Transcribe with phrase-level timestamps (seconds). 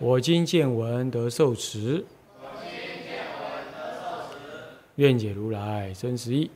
[0.00, 2.04] 我今见闻得受持。
[2.40, 2.70] 我今
[3.04, 4.38] 见闻得受持
[4.94, 6.48] 愿解如来真实义。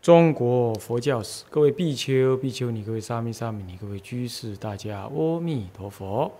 [0.00, 6.32] 中国佛教史，各位比丘、比丘尼，各位沙弥、沙弥尼，各位居士，大家阿弥陀佛。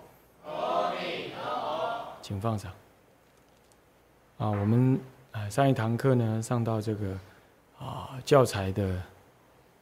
[0.45, 2.71] 阿弥陀佛，请放上。
[4.37, 4.97] 啊，我们
[5.33, 7.19] 啊上一堂课呢，上到这个
[7.77, 9.03] 啊教材的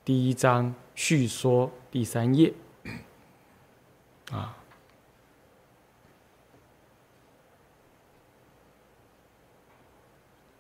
[0.04, 2.52] 第一章序说第三页，
[4.32, 4.56] 啊，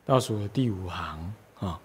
[0.05, 1.79] 倒数第五行啊。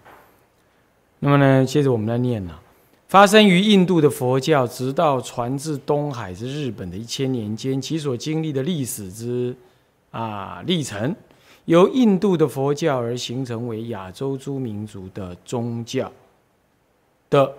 [1.19, 2.59] 那么呢，接着我们来念呢，
[3.07, 9.55] 发生于印度的佛教，直到传至东海之日本的一千年间，其所经历的历史之
[10.11, 11.15] 啊历程，
[11.65, 16.11] 由印度的佛教而形成为亚洲诸民族的宗教
[17.29, 17.53] 的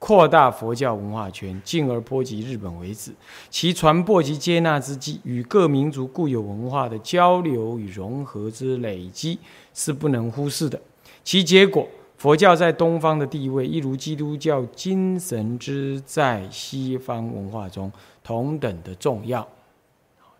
[0.00, 3.12] 扩大佛教文化圈，进而波及日本为止。
[3.48, 9.38] 其传播及接纳之际，与各民族固有文化的交流与融合之累积
[9.72, 10.82] 是不能忽视的。
[11.22, 11.86] 其结果。
[12.16, 17.90] 佛教在东方的地位，一如基督教精神之在西方文化中
[18.22, 19.40] 同等的重要。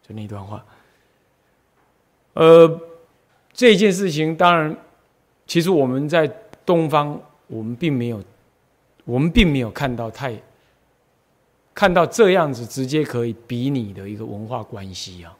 [0.06, 0.62] 就那段话。
[2.34, 2.80] 呃，
[3.54, 4.76] 这件事情当然，
[5.46, 6.30] 其实我们在
[6.66, 8.22] 东方，我们并没有，
[9.10, 10.34] 我们并没有看到太
[11.74, 15.36] 看到这样子直接可以比拟的一个文化关系啊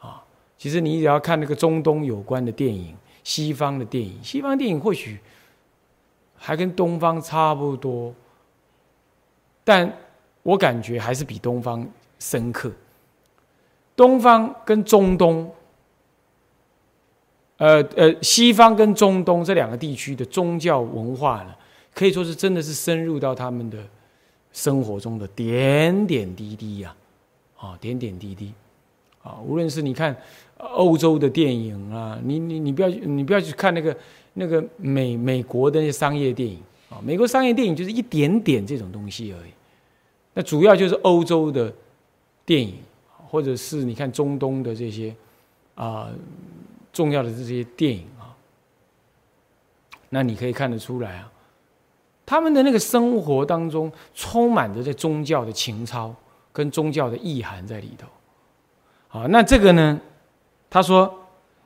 [0.00, 0.24] 啊！
[0.56, 5.18] 其实你只要看那个中东有关的电影，西方的电影，西方电影或许。
[6.36, 8.12] 还跟东方差不多，
[9.62, 9.90] 但
[10.42, 11.88] 我感觉还是比东方
[12.18, 12.70] 深刻。
[13.96, 15.50] 东方跟中东，
[17.56, 21.54] 呃呃，西方跟中东这两个地区的宗教文化呢，
[21.94, 23.78] 可以说是真的是深入到他们的
[24.52, 26.94] 生活中的点点滴滴呀，
[27.56, 28.52] 啊，点点滴滴，
[29.22, 30.16] 啊，无论是你看
[30.58, 33.96] 欧洲的电影啊，你你你不要你不要去看那个。
[34.36, 36.58] 那个美美国的那些商业电影
[36.90, 39.50] 啊，美国商业电影就是一点点这种东西而已。
[40.32, 41.72] 那主要就是欧洲的
[42.44, 42.74] 电影，
[43.28, 45.14] 或者是你看中东的这些
[45.76, 46.10] 啊
[46.92, 48.34] 重要的这些电影啊，
[50.08, 51.30] 那你可以看得出来啊，
[52.26, 56.14] 他们的那个生活当中充满着这宗教的情操
[56.52, 58.06] 跟宗教的意涵在里头。
[59.08, 60.00] 好，那这个呢，
[60.68, 61.12] 他说，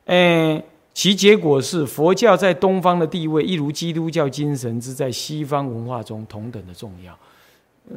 [0.06, 0.62] 嗯。
[0.94, 7.16] 其结果是，佛教在东方的地位，一如基督教精神之在西方文化中同等的重要。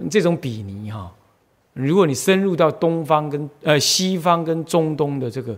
[0.07, 1.11] 这种比拟哈，
[1.73, 5.57] 如果你深入到东方跟呃西方跟中东的这个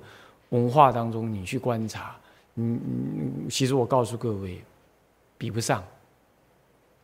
[0.51, 2.15] 文化当中，你去观察，
[2.55, 4.63] 嗯嗯，其实我告诉各位，
[5.37, 5.83] 比不上，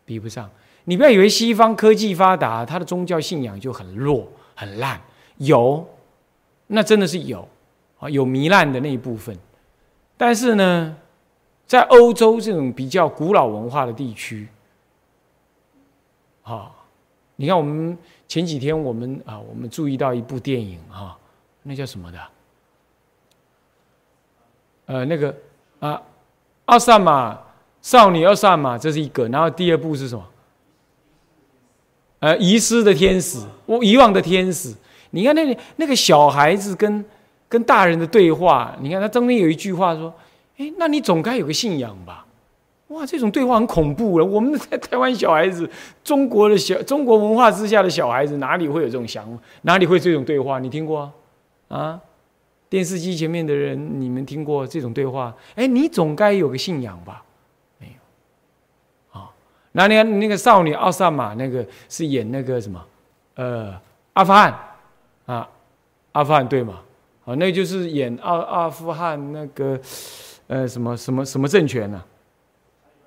[0.09, 0.49] 比不上。
[0.85, 4.99] 你不要以为西方科技发达，他的宗教信仰就很弱很烂，
[5.37, 5.87] 有，
[6.65, 7.47] 那真的是有
[7.99, 9.37] 啊，有糜烂的那一部分。
[10.17, 10.97] 但是呢，
[11.67, 14.47] 在欧洲这种比较古老文化的地区，
[16.41, 16.71] 啊，
[17.35, 17.95] 你看我们
[18.27, 21.15] 前几天我们啊，我们注意到一部电影啊，
[21.61, 22.19] 那叫什么的？
[24.87, 25.35] 呃，那个
[25.79, 26.01] 啊，
[26.65, 27.39] 奥萨马
[27.81, 29.27] 少女要上马，这是一个。
[29.29, 30.25] 然后第二部是什么？
[32.19, 34.73] 呃，遗失的天使，我遗忘的天使。
[35.11, 37.03] 你看那里那个小孩子跟。
[37.51, 40.13] 跟大人的对话，你看他中间有一句话说
[40.57, 42.23] ：“哎，那你总该有个信仰吧？”
[42.89, 44.23] 哇，这种对话很恐怖了。
[44.23, 45.67] 我们在台湾小孩子，
[46.03, 49.41] 中国的小中国文化之下的小孩子，哪里会有这种想法？
[49.63, 50.59] 哪里会这种对话？
[50.59, 51.11] 你听过
[51.69, 51.99] 啊？
[52.69, 55.35] 电视机前面的人，你们听过这种对话？
[55.55, 57.23] 哎，你总该有个信仰吧？
[59.73, 59.87] 那。
[59.87, 62.83] 那你看那个少女奥萨玛，那个是演那个什么？
[63.35, 63.73] 呃，
[64.13, 64.53] 阿富汗
[65.25, 65.47] 啊，
[66.11, 66.81] 阿富汗对吗？
[67.25, 69.79] 啊，那就是演阿阿富汗那个，
[70.47, 72.03] 呃，什么什么什么政权呢？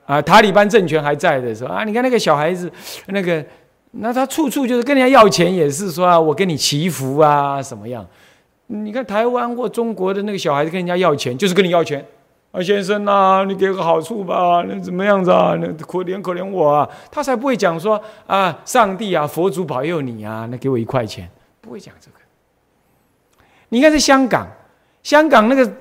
[0.07, 2.71] 啊，塔利班政权还在的时候啊，你看那个小孩子，
[3.07, 3.45] 那个，
[3.93, 8.07] 那他处处就是跟人家要钱，也是说啊，我跟你祈福啊，什么样？
[8.69, 12.05] 你看台湾或中国的那个小孩子跟人家要钱，就是跟你要钱，
[12.53, 15.57] 啊，先生啊，你给个好处吧，那怎么样子啊？
[15.59, 16.89] 那可怜可怜我啊！
[17.11, 21.27] 他才不会讲说啊，上帝啊，佛祖保佑你啊，那给我一块钱，
[21.63, 22.19] 不会讲这个。
[23.71, 24.47] 你看在香港，
[25.03, 25.73] 香港那个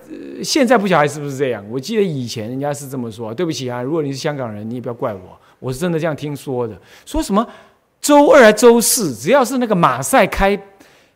[0.41, 1.62] 现在不晓得是不是这样？
[1.69, 3.33] 我记得以前人家是这么说。
[3.33, 6.74] 对不起啊，如果你是香港人，你也不要怪我，我是真的这样听说的。
[7.06, 7.45] 说什么
[8.00, 10.57] 周二、周四，只要是那个马赛开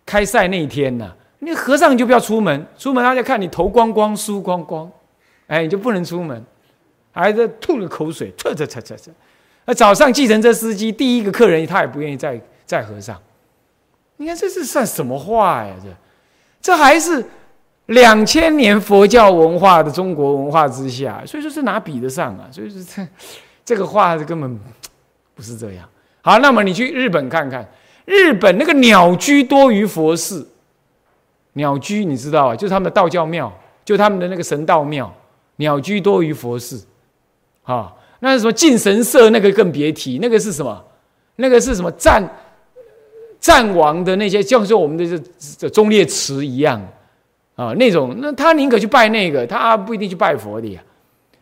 [0.06, 1.10] 开赛那一天呢，
[1.40, 4.92] 那和尚就不要出门，出门他就看你头光光、梳光光。
[5.48, 6.44] 哎，你就不能出门，
[7.12, 9.12] 还在吐了口水，啧啧啧啧啧。
[9.66, 13.20] 那早上计程车司机第一个客人，他也不愿意再再合上。
[14.18, 15.74] 你看这是算什么话呀？
[15.82, 15.90] 这
[16.62, 17.24] 这还是
[17.88, 22.48] 两千年佛教文化的中国文化之下，所以说是哪比得上啊？
[22.52, 23.08] 所以说这
[23.66, 24.60] 这个话是根本
[25.34, 25.88] 不是这样。
[26.22, 27.68] 好，那么你去日本看看，
[28.06, 30.48] 日本那个鸟居多于佛寺，
[31.54, 32.56] 鸟居你知道啊？
[32.56, 33.52] 就是他们的道教庙，
[33.84, 35.14] 就他们的那个神道庙。
[35.58, 36.86] 鸟居多于佛寺，
[37.64, 39.30] 啊，那什么进神社？
[39.30, 40.84] 那个更别提，那个是什么？
[41.38, 42.28] 那个是什么战
[43.40, 45.24] 战王的那些，像是我们的这
[45.58, 46.82] 这忠烈祠一样
[47.56, 50.82] 啊，那种，那他宁可去拜那个，他不一定去拜佛的呀。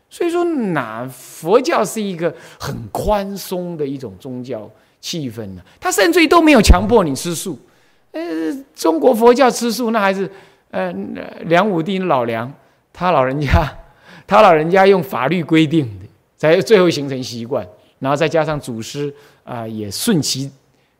[0.10, 4.70] 所以说，哪佛教是一个很宽松的一种宗教
[5.02, 5.62] 气氛呢？
[5.80, 7.58] 他甚至于都没有强迫你吃素。
[8.12, 8.22] 呃，
[8.76, 10.30] 中国佛教吃素，那还是
[10.70, 10.92] 呃
[11.46, 12.52] 梁武帝老梁
[12.92, 13.76] 他老人家。
[14.26, 16.06] 他老人家用法律规定的，
[16.38, 17.68] 才最后形成习惯，
[18.00, 20.52] 然后再加上祖师啊，也顺其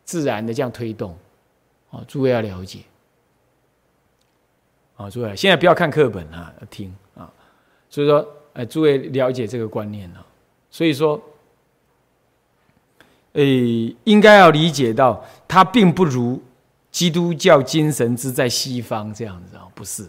[0.04, 1.18] 自然的这样推动，
[1.90, 2.80] 啊，诸位要了解，
[4.96, 7.32] 啊，诸位现在不要看课本啊，要听啊，
[7.90, 10.26] 所以说，哎，诸位了解这个观念啊，
[10.70, 11.22] 所以说，
[13.34, 16.42] 诶，应该要理解到，它并不如
[16.92, 20.08] 基督教精神之在西方这样子啊，不是。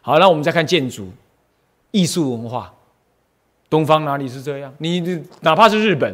[0.00, 1.12] 好，那我们再看建筑。
[1.92, 2.74] 艺术文化，
[3.70, 4.74] 东方哪里是这样？
[4.78, 6.12] 你哪怕是日本，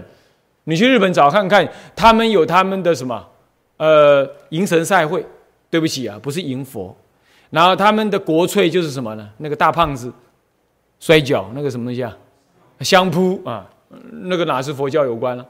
[0.64, 1.66] 你去日本找看看，
[1.96, 3.26] 他们有他们的什么？
[3.78, 5.24] 呃，迎神赛会。
[5.70, 6.96] 对不起啊，不是迎佛。
[7.50, 9.28] 然后他们的国粹就是什么呢？
[9.36, 10.10] 那个大胖子
[10.98, 12.16] 摔跤，那个什么东西啊？
[12.80, 13.68] 相扑啊，
[14.22, 15.46] 那个哪是佛教有关了？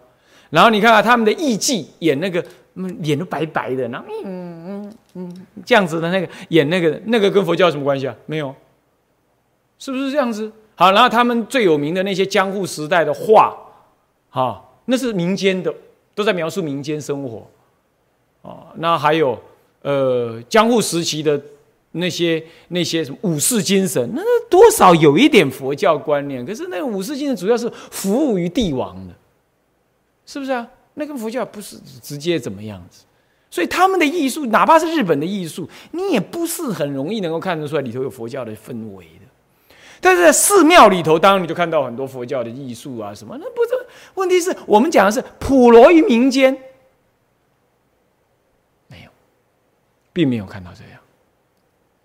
[0.50, 2.44] 然后你看看他们的艺伎演那个，
[2.74, 8.16] 脸都白白的，然后嗯嗯嗯这样子的那个演那个，那个跟佛教有什么关系啊？
[8.26, 8.52] 没有。
[9.78, 10.50] 是不是这样子？
[10.74, 13.56] 好，然后他们最有名的那些江户时代的画，
[14.30, 15.74] 哈，那是民间的，
[16.14, 17.46] 都在描述民间生活，
[18.42, 19.36] 啊，那还有
[19.82, 21.40] 呃江户时期的
[21.92, 29.14] 那些那些什么武士精神，那多少有一点佛教观念，可是那个武士精神主要是服务于帝王的，
[30.26, 30.68] 是不是啊？
[30.94, 33.04] 那跟佛教不是直接怎么样子，
[33.50, 39.27] 所以他们的艺术，哪怕是日本的艺术，你也不是很容易能够看得出来里头有佛教的氛围的。
[40.00, 43.86] 但是在寺庙里头，当然你就看到很多佛教的艺术啊，什么那不是？
[44.14, 46.56] 问题是我们讲的是普罗于民间，
[48.86, 49.10] 没有，
[50.12, 51.00] 并没有看到这样。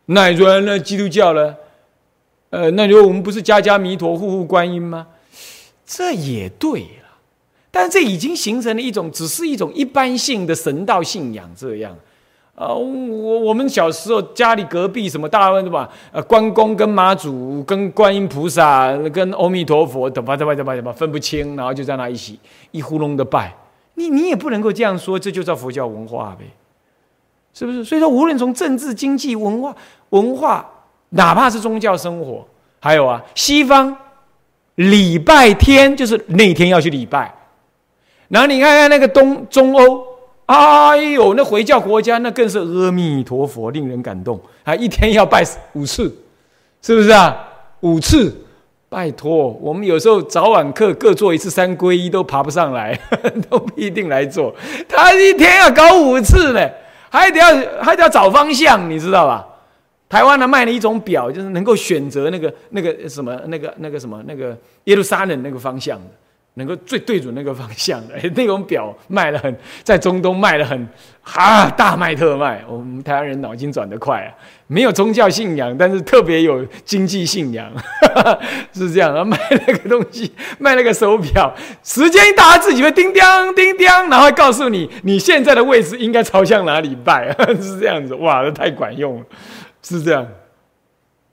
[0.06, 1.56] 那你说那基督教呢？
[2.50, 5.08] 呃，那你说我们不是家家弥陀、户户观音吗？
[5.86, 7.18] 这也对了，
[7.72, 11.98] 但这已经形成了一种，只是一种一般性的神道信仰这样。
[12.56, 15.90] 啊，我我们小时候家里隔壁什么大问对吧？
[16.12, 23.52] 呃，关公跟妈祖、跟观音菩萨、跟阿弥陀佛，等吧等吧等吧等吧，分不清，然后就在那一起一呼隆的拜。
[23.96, 26.46] 你你也不能够这样说，这就叫佛教文化呗，
[27.56, 27.84] 是不是？
[27.84, 29.76] 所以说，无论从政治、经济、文化、
[30.10, 30.64] 文化，
[31.10, 32.46] 哪怕是宗教生活，
[32.80, 33.98] 还有啊，西方
[34.76, 37.34] 礼拜天就是那天要去礼拜，
[38.28, 40.13] 然后你看看那个东中欧。
[40.54, 45.44] 哎呦，那回教国家那更是阿弥陀佛，令人感动，还一天要拜
[45.74, 46.16] 五次，
[46.80, 47.36] 是不是啊？
[47.80, 48.32] 五次，
[48.88, 52.98] 拜托，我们有时候早晚课各做一次三皈依都爬不上来，
[53.50, 54.54] 都不一定来做。
[54.88, 56.70] 他一天要搞五次呢，
[57.10, 57.48] 还得要
[57.82, 59.48] 还得要找方向，你知道吧？
[60.08, 66.06] 台湾呢卖了一种表，就是能够选择那个那个什么那个那个什么那个耶路撒冷那个方向的。
[66.56, 70.88] 能够最对准那个方向的 那种表卖了很，在中东卖了很
[71.24, 72.64] 啊大卖特卖。
[72.68, 74.30] 我们台湾人脑筋转得快啊，
[74.68, 77.72] 没有宗教信仰，但是特别有经济信仰，
[78.72, 79.24] 是这样啊。
[79.24, 81.52] 卖那个东西，卖那个手表，
[81.84, 83.24] 时间一到，自己会叮叮
[83.56, 88.14] 叮叮，然后告诉你你现在的位置应该朝向哪里拜， 是这样子。
[88.16, 89.26] 哇，那太管用了，
[89.82, 90.28] 是这样，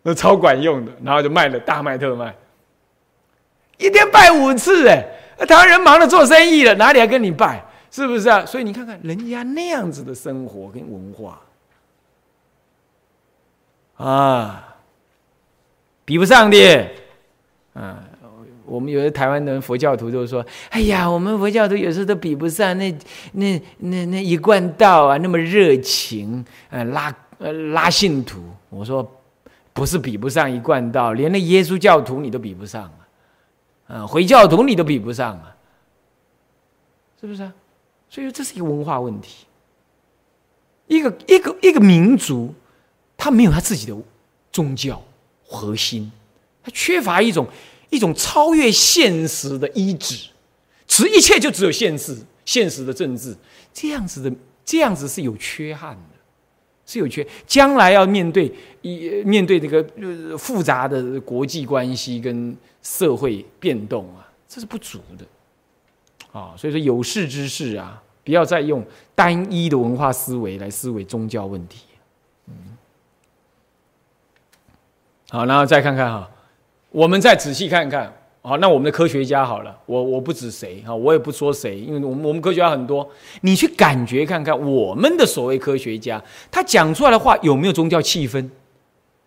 [0.02, 2.34] 那超管用的，然后就卖了大卖特卖。
[3.80, 5.04] 一天拜五次，哎，
[5.49, 7.64] 台湾人忙着做生意了，哪里还跟你拜？
[7.90, 8.46] 是不是啊？
[8.46, 11.40] 所以你看看人家那样子的生活跟文化，
[13.96, 14.76] 啊，
[16.04, 16.87] 比不上的。
[17.75, 17.96] 嗯，
[18.64, 22.94] 我们有的台湾的佛教徒都说：“哎呀，我们佛教徒有时候都比不上那
[23.32, 29.08] 那那那一贯道啊，那么热情，呃，拉呃拉信徒。”我说
[29.72, 32.90] ：“不是比不上一贯道，连那耶稣教徒你都比不上
[33.90, 35.56] 啊，嗯，回教徒你都比不上啊，
[37.20, 37.52] 是不是啊？
[38.09, 39.47] 所以说这是一个文化问题。
[40.87, 42.54] 一个一个一个民族，
[43.16, 43.97] 他没有他自己的
[44.52, 45.02] 宗教
[45.47, 46.11] 核心，
[46.62, 47.47] 他缺乏一种。”
[47.90, 50.28] 一种超越现实的意志，
[50.87, 53.37] 只一切就只有现实，现实的政治
[53.75, 54.32] 这样子的，
[54.64, 56.19] 这样子是有缺憾的，
[56.90, 57.25] 是有缺。
[57.47, 65.25] 将来要面对一面对这个复杂的国际关系跟社会变动啊，这是不足的
[66.32, 66.54] 啊。
[66.56, 71.85] 所以说有识之士啊，不要再用单一的文化思维来思维宗教问题。
[72.49, 72.54] 嗯，
[75.30, 76.28] 好，然后再看看哈。
[76.90, 83.06] 我们再仔细看看，好，那我们的科学家好了，我我不指谁哈，我也不说谁，因为我们我们科学家很多，
[83.42, 88.49] 你去感觉看看，我们的所谓科学家，他讲出来的话有没有宗教气氛？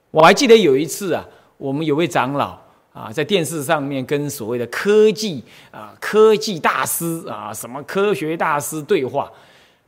[0.10, 1.24] 我还记得有一次啊，
[1.58, 2.58] 我们有位长老
[2.92, 9.32] 啊，在电视上面跟所谓的科技啊科技大师啊什么科学大师对话。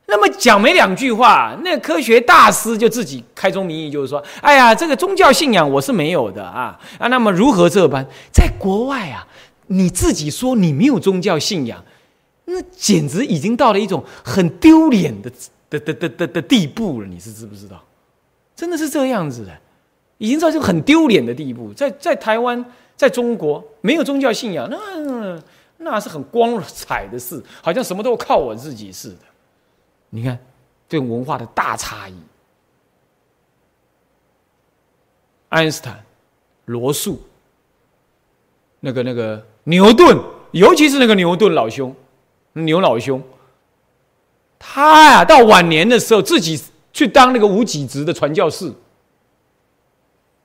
[0.08, 7.08] 那么讲没两句话，那科学大师就自己开宗明义，就是说：“哎呀，这个宗教信仰我是没有的啊啊！
[7.08, 8.06] 那么如何这般？
[8.32, 9.26] 在国外啊，
[9.66, 11.84] 你自己说你没有宗教信仰，
[12.44, 15.32] 那简直已经到了一种很丢脸的
[15.68, 17.06] 的的的的的地步了。
[17.08, 17.82] 你是知不知道？
[18.54, 19.50] 真的是这样子的，
[20.18, 21.72] 已经到这种很丢脸的地步。
[21.74, 22.64] 在在台湾，
[22.96, 25.42] 在中国没有宗教信仰，那
[25.78, 29.25] 那是很光彩的事，好像什么都靠我自己似的。”
[30.10, 30.38] 你看，
[30.88, 32.14] 这种文化的大差异。
[35.48, 36.04] 爱因斯坦、
[36.64, 37.20] 罗素、
[38.80, 40.18] 那个、那个牛顿，
[40.52, 41.94] 尤其是那个牛顿老兄，
[42.52, 43.22] 牛老兄，
[44.58, 48.72] 他呀，到晚年的时候自己去当那个无己职的传教士。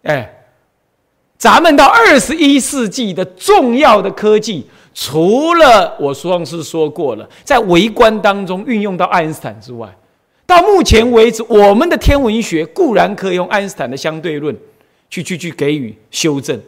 [0.04, 0.41] 哎，
[1.42, 4.64] 咱们到二十一世纪的重要的科技。
[4.94, 9.90] 除了我书上次说过了，在微观当中运用到爱因斯坦之外，
[10.46, 14.56] 到目前为止，我们的天文学固然可以用爱因斯坦的相对论
[15.10, 16.62] 去去去给予修正，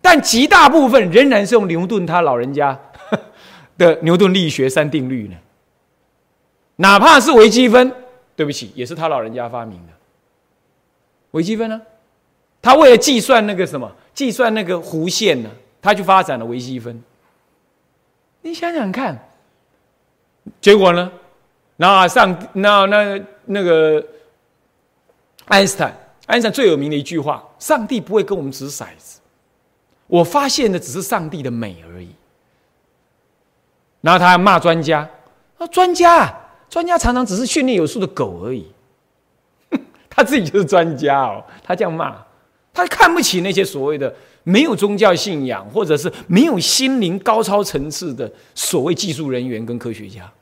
[0.00, 2.78] 但极大部分仍然是用牛顿他老人家
[3.76, 5.34] 的牛顿力学三定律呢。
[6.76, 7.92] 哪怕是微积分，
[8.36, 9.92] 对不起，也是他老人家发明的。
[11.32, 11.80] 微积分呢，
[12.62, 15.50] 他为了计算那个什么，计算那个弧线呢，
[15.80, 17.02] 他就发展了微积分。
[18.42, 19.18] 你想想看，
[20.60, 21.10] 结果呢？
[21.76, 24.06] 那上那那那个
[25.46, 25.90] 爱因斯坦，
[26.26, 29.20] 爱因斯坦最有名的一句话：“上帝不会跟我们掷骰子，
[30.06, 32.14] 我发现的只是上帝的美而已。”
[34.02, 35.08] 然后他还骂专家
[35.56, 38.70] ：“啊，专家，专家常常只是训练有素的狗而已。
[40.10, 42.22] ”他自己就是专家哦，他这样骂，
[42.72, 44.14] 他看不起那些所谓的。
[44.42, 50.32] 没有宗教信仰，或者是没有心灵高超层次的所谓技术人员跟科学家，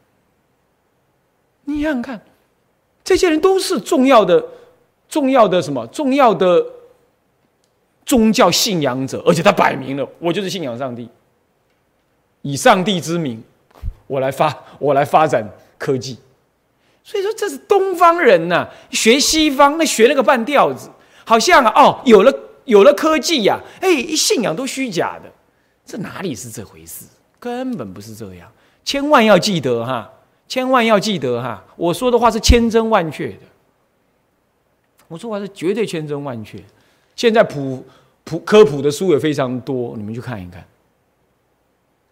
[1.65, 2.23] 你想想看，
[3.03, 4.43] 这些人都是重要的、
[5.09, 5.85] 重要的什么？
[5.89, 6.65] 重要的
[8.07, 11.09] 宗教信仰者，而且他摆明了，我就是信仰上帝，
[12.43, 13.43] 以上帝之名，
[14.07, 15.45] 我来发，我来发展
[15.77, 16.17] 科技。
[17.03, 20.89] 所以说，这是东方人呐，学西方那学了个半吊子，
[21.29, 22.33] 好像啊，哦，有了。
[22.69, 25.33] 有了科技呀，哎，信仰都虚假的，
[25.87, 27.07] 这哪里是这回事？
[27.41, 28.47] 根本不是这样，
[28.85, 30.13] 千万要记得哈，
[30.47, 33.47] 千万要记得哈，我说的话是千真万确的，
[35.09, 36.63] 我说话是绝对千真万确。
[37.17, 37.83] 现在普
[38.25, 40.63] 普科普的书也非常多，你们去看一看，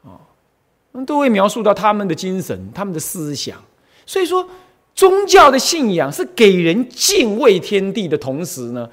[0.04, 3.62] 哦，都会描述到他们的精神、他们的思想。
[4.06, 4.48] 所以说，
[4.94, 8.88] 宗教的信仰是给人敬畏天地的同时呢，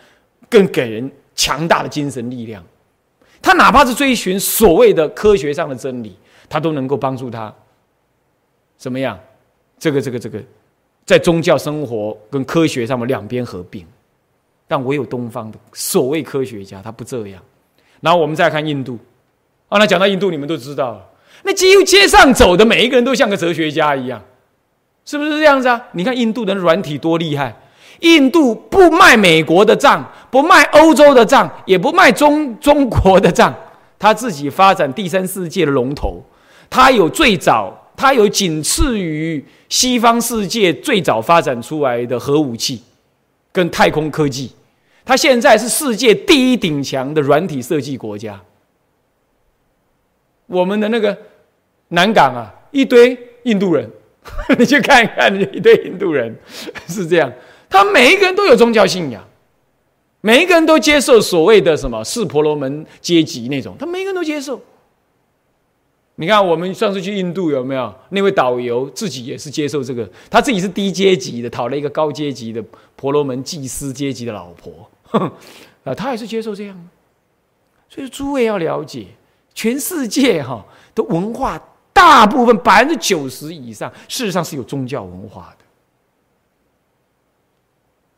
[0.54, 1.12] 更给人。
[1.36, 2.64] 强大的精神力量，
[3.42, 6.16] 他哪怕是追寻所谓的科学上的真理，
[6.48, 7.52] 他都能够帮助他
[8.78, 9.20] 怎么样？
[9.80, 10.40] 这个、这个、这个，
[11.08, 13.84] 在宗教生活跟科学上面两边合并。
[14.68, 17.42] 但唯有东方的所谓科学家，他不这样。
[18.00, 19.00] 然后我们再看印度，
[19.70, 21.10] 啊，那讲到印度，你们都知道了，
[21.42, 24.24] 那几乎街上走的每一个人都像个哲学家一样，
[25.04, 25.88] 是不是这样子啊？
[25.94, 27.56] 你看印度的软体多厉害。
[28.04, 33.54] 印度不卖美国的账，不卖欧洲的账，也不卖中中国的账，
[33.98, 36.22] 他自己发展第三世界的龙头，
[36.70, 42.84] 他有最早，他有仅次于西方世界最早发展出来的核武器
[43.54, 44.52] 跟太空科技，
[45.06, 48.38] 他现在是世界第一顶强的软体设计国家，
[50.48, 51.18] 我们的那个
[51.90, 53.90] 南港啊，一堆印度人，
[54.60, 56.36] 你去看一看，一堆印度人
[56.88, 57.32] 是这样，
[57.74, 59.28] 他每一个人都有宗教信仰，
[60.22, 64.62] 每一个人都接受所谓的什么是婆罗门阶级那种，他每一个人都接受。
[66.18, 72.64] 你看，我们上次去印度有没有那位导游自己也是接受这个，他自己是低阶级的，讨了一个高阶级的
[72.96, 74.88] 婆罗门祭司阶级的老婆，
[75.84, 76.90] 啊，他也是接受这样。
[77.90, 79.08] 所以诸位要了解，
[79.56, 80.64] 全世界哈
[80.94, 81.60] 的文化
[81.92, 85.63] 大部分百分之九十以上，事实上是有宗教文化的，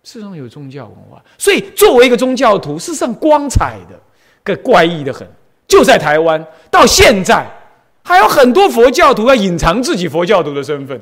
[0.06, 1.22] 世上有宗教文化。
[1.38, 4.00] 所以作为一个宗教徒，世上光彩的、
[4.42, 5.28] 个怪异的很，
[5.68, 7.46] 就在台湾到现在。
[8.08, 11.02] 还有很多佛教徒要隐藏自己佛教徒的身份，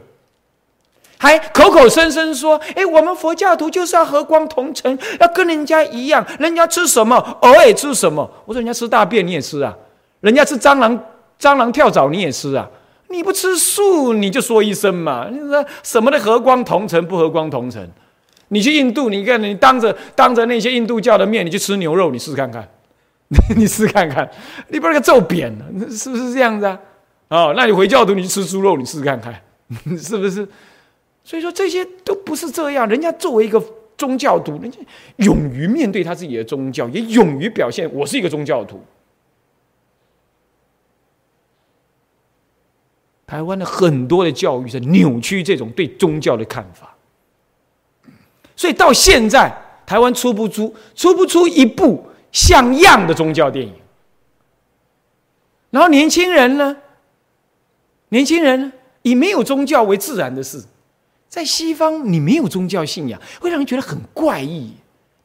[1.17, 6.25] 还口口声声说：“哎，我们佛教徒就是要和光同尘，要跟人家一样。
[6.39, 9.75] 人家吃什么，偶尔吃什么。”我说：“人家吃大便你也吃啊？
[10.21, 10.97] 人家吃蟑螂，
[11.37, 12.69] 蟑螂跳蚤你也吃啊？
[13.09, 15.27] 你不吃素你就说一声嘛？
[15.29, 17.91] 你说什么的和光同尘不和光同尘？
[18.53, 22.67] 你去印度，你看你当着当着那些印度教的面，你去吃牛肉，你试试看看，
[23.57, 24.29] 你试看看，
[24.69, 26.79] 你把那个揍扁了，是不是这样子啊？”
[27.29, 29.33] 哦，那你回教徒，你去吃猪肉，你试试看看，
[29.97, 30.47] 是不是？
[31.23, 32.87] 所以说这些都不是这样。
[32.87, 33.63] 人家作为一个
[33.97, 34.77] 宗教徒，人家
[35.15, 38.79] 勇于面对他自己的宗教，也勇于表现我是一个宗教徒。
[43.25, 46.92] 台湾的很多的教育是扭曲这种对宗教的看法，
[48.55, 49.51] 所以到现在
[49.85, 53.73] 台湾出不出出不出一部像样的宗教电影，
[55.69, 56.77] 然后年轻人呢？
[58.09, 60.63] 年轻人以没有宗教为自然的事，
[61.27, 64.71] 在西方你没有宗教信仰，会让人觉得很怪异。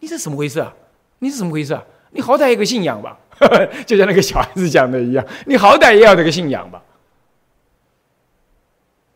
[0.00, 0.72] 你是怎么回事啊？
[1.18, 1.84] 你是怎么回事啊？
[2.12, 3.18] 你好歹有个信仰吧，
[3.84, 6.82] 就像那个小孩子讲的一样，你好歹也要这个信仰吧。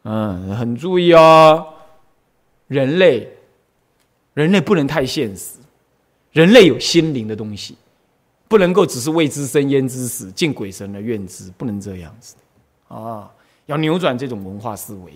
[0.05, 1.67] 嗯，很注意哦，
[2.67, 3.33] 人类，
[4.35, 5.59] 人类不能太现实，
[6.33, 7.77] 人类有心灵的东西，
[8.49, 12.35] 不能够只是未知生焉知死，见鬼神而怨之，不能这样子
[12.89, 13.31] 啊。
[13.67, 15.13] 要扭转这种文化思维，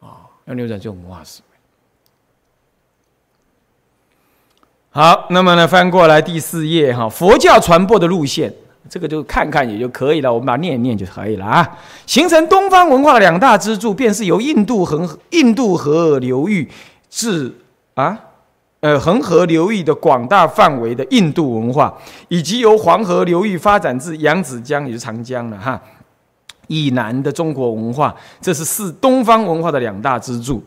[0.00, 1.58] 啊，要扭转这种文化思维。
[4.90, 8.52] 好，那么呢，翻过来第四页哈，佛教传播的路线，
[8.88, 11.78] 这个就看看也就可以了，我们把它念一念就可以了啊。
[12.06, 16.68] 形成东方文化的两大支柱，便是由印度恒印度河流域
[17.10, 17.54] 至
[17.94, 18.18] 啊。
[18.80, 21.92] 呃，恒河流域的广大范围的印度文化，
[22.28, 25.80] 以及由黄河流域发展至扬子江，也是长江了哈。
[26.68, 30.62] 以南的中国文化，这是四东方文化的两大支柱，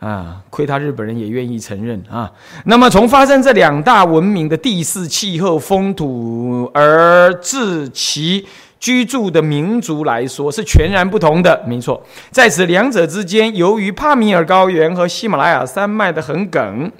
[0.00, 2.32] 啊，亏他日本人也愿意承认啊。
[2.64, 8.46] 那么从发生这两大文明的地势、气候、风土，而至其
[8.78, 11.62] 居住的民族来说，是全然不同的。
[11.66, 16.90] 没错，在此两者之间，由于帕米尔高原和喜马拉雅山脉的横梗。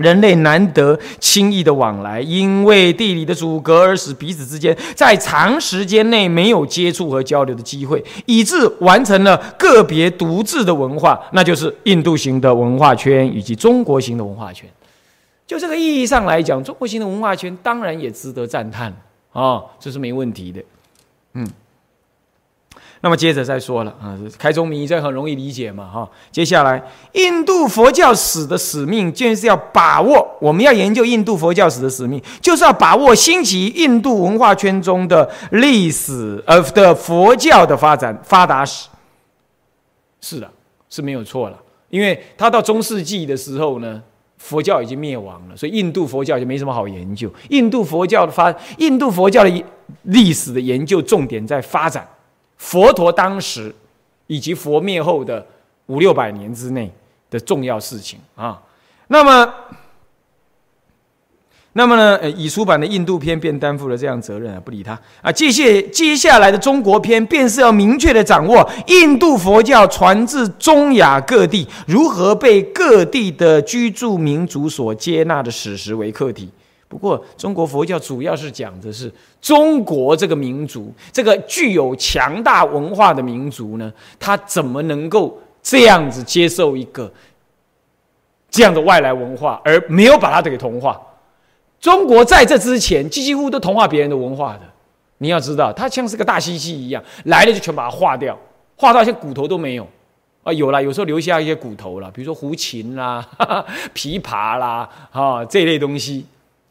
[0.00, 14.68] 人类难得轻易的往来，因为地理的阻隔而使彼此之间在长时间内没有接触和交流的机会，以致完成了个别独自的文化，那就是印度型的文化圈以及中国型的文化圈。
[15.46, 18.92] 就这个意义上来讲，中国型的文化圈当然也值得赞叹
[19.32, 20.62] 啊，这是没问题的，
[21.34, 21.46] 嗯。
[23.02, 26.06] 那么接着再说了啊，开宗明义，这很容易理解嘛，哈。
[26.30, 26.82] 接下来，
[27.12, 38.86] 印度佛教史的使命，就是要把握，我们要研究印度佛教史的使命，就是要把握兴起印度文化圈中的历史，呃的佛教的发展发达史。
[40.20, 40.50] 是的，
[40.90, 41.58] 是没有错了，
[41.88, 44.02] 因为他到中世纪的时候呢，
[44.36, 47.32] 佛教已经灭亡了，所以印度佛教就没什么好研究。
[47.48, 49.64] 印度佛教的发，印度佛教的
[50.02, 52.06] 历史的研究重点在发展。
[52.60, 53.74] 佛陀当时
[54.26, 55.44] 以及佛灭后的
[55.86, 56.92] 五六百年之内
[57.30, 58.60] 的重要事情啊，
[59.08, 59.54] 那么，
[61.72, 62.18] 那么呢？
[62.20, 65.32] 呃，已出版的印度篇便担负了这样责任啊，不理他啊。
[65.32, 76.50] 接下接下来的中国篇，便是要明确的掌握印度佛教传至中亚各地如何被各地的居住民族所接纳的史实为课题。
[76.90, 79.08] 不过，中国佛教主要是讲的是
[79.40, 87.08] 中国这个民族，这个具有强大文化的民族呢，他怎么能够这样子接受一个
[88.50, 91.00] 这样的外来文化，而没有把它给同化？
[91.78, 94.62] 中国在这之前几乎都同化别人的文化的。
[95.18, 98.36] 你要知道，它像是个大机器一样，来了就全把它化掉，
[98.74, 99.86] 化到一些骨头都没有
[100.42, 100.52] 啊。
[100.52, 103.24] 有了，有时候留下一些骨头了，比如说胡琴啦、
[103.94, 106.26] 琵琶啦，啊这类东西。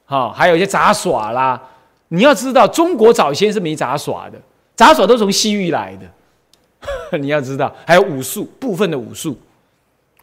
[0.09, 1.61] 好，还有一些杂耍啦，
[2.07, 4.41] 你要知道，中国早先是没杂耍的，
[4.75, 7.17] 杂耍都从西域来的。
[7.19, 9.37] 你要知道，还有武术部分的武术，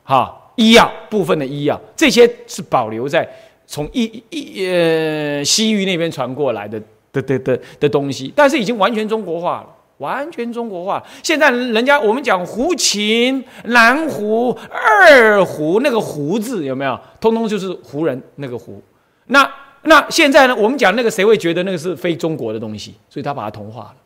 [0.03, 3.29] 哈，医药部分的医药，这些是保留在
[3.65, 9.69] 从一一呃西域那边传过来的的的的的东西，但是已经完全中国化了。
[9.99, 11.03] 完全中国化。
[11.23, 17.01] 现在人家我们讲胡琴、南胡、二胡，那个“胡”字有没有？
[17.19, 18.83] 通通就是胡人那个“胡”。
[19.29, 19.51] 那
[19.87, 20.55] 那现在呢？
[20.55, 22.95] 我们讲那个，谁会觉得那个是非中国的东西？
[23.09, 23.97] 所以他把它同化了，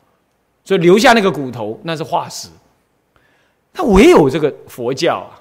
[0.64, 2.48] 所以留下那个骨头，那是化石。
[3.72, 5.38] 他唯有这个佛教啊，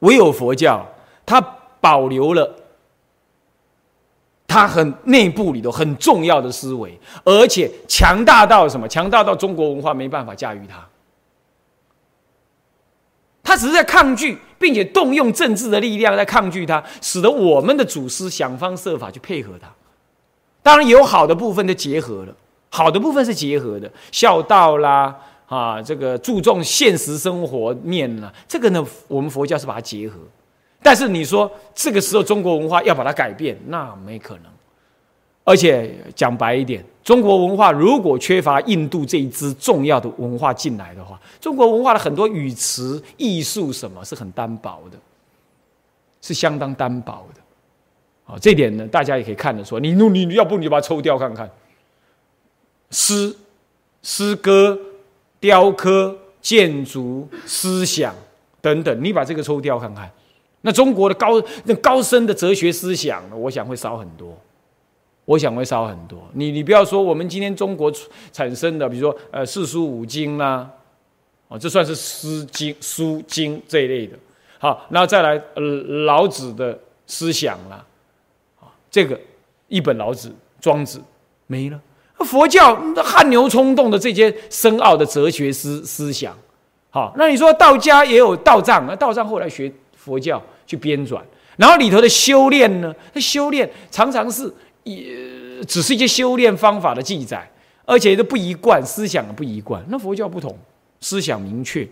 [0.00, 0.86] 唯有佛教，
[1.24, 1.40] 它
[1.80, 2.54] 保留了。
[4.48, 8.88] 它很内部里头很重要的思维，而且强大到什么？
[8.88, 10.82] 强大到中国文化没办法驾驭它。
[13.46, 19.68] 他只是在抗拒，并且动用政治的力量在抗拒它，使得我们的祖师想方设法去配合它。
[20.64, 22.34] 当然有好的部分的结合了，
[22.70, 25.14] 好的部分是结合的，孝道啦，
[25.46, 30.16] 啊，这个注重现实生活面啦，这个呢，我们佛教是把它结合。
[30.82, 34.55] 但是你说这个时候中国文化要把它改变，那没可能。
[35.46, 44.98] 而且讲白一点，中国文化如果缺乏印度这一支重要的文化进来的话，中国文化的很多语词、艺术什么是很单薄的，
[46.20, 47.40] 是相当单薄的。
[48.34, 49.78] 啊，这点呢，大家也可以看得出。
[49.78, 51.48] 你你你要不你就把它抽掉看看，
[52.90, 53.32] 诗、
[54.02, 54.76] 诗歌、
[55.38, 58.12] 雕刻、建筑、思想
[58.60, 60.10] 等等，你把这个抽掉看看。
[60.62, 64.36] 那中国的高那高深的哲学思想，我想会少很多。
[65.26, 66.18] 我想会少很多。
[66.32, 67.92] 你你不要说我们今天中国
[68.32, 70.66] 产生的，比如说呃四书五经啦，
[71.48, 74.16] 哦，这算是诗经书经这一类的。
[74.58, 75.62] 好，然后再来呃
[76.06, 77.84] 老子的思想啦，
[78.60, 79.20] 啊，这个
[79.68, 80.98] 一本老子、庄子
[81.46, 81.78] 没了。
[82.20, 86.34] 佛教汗牛充栋的这些深奥的哲学思思想，
[86.88, 90.42] 好，那你说道家也有道藏，那道藏后来学佛教。
[90.68, 91.20] 去编纂，
[91.56, 92.92] 然后里头的修炼呢？
[93.12, 94.52] 那修炼常常是
[94.86, 97.50] 也只是一些修炼方法的记载，
[97.84, 99.84] 而且都不一贯，思想不一贯。
[99.88, 100.56] 那佛教不同，
[101.00, 101.86] 思想明确，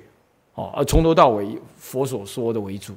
[0.54, 2.92] 哦，从头到尾佛所说的为主，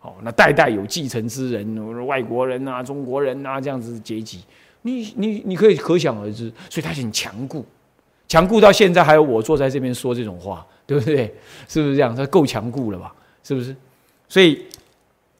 [0.00, 4.40] 哦，那代代有继承之人，外国人啊，中国人啊，这样子阶级，
[4.82, 7.64] 你你你可以可想而知，所以他很强固，
[8.26, 11.32] 强固到现在还有我坐在这边说这种话，对不对？
[11.68, 12.16] 是不是这样？
[12.16, 13.14] 他够强固了吧？
[13.44, 13.76] 是不是？
[14.28, 14.64] 所以。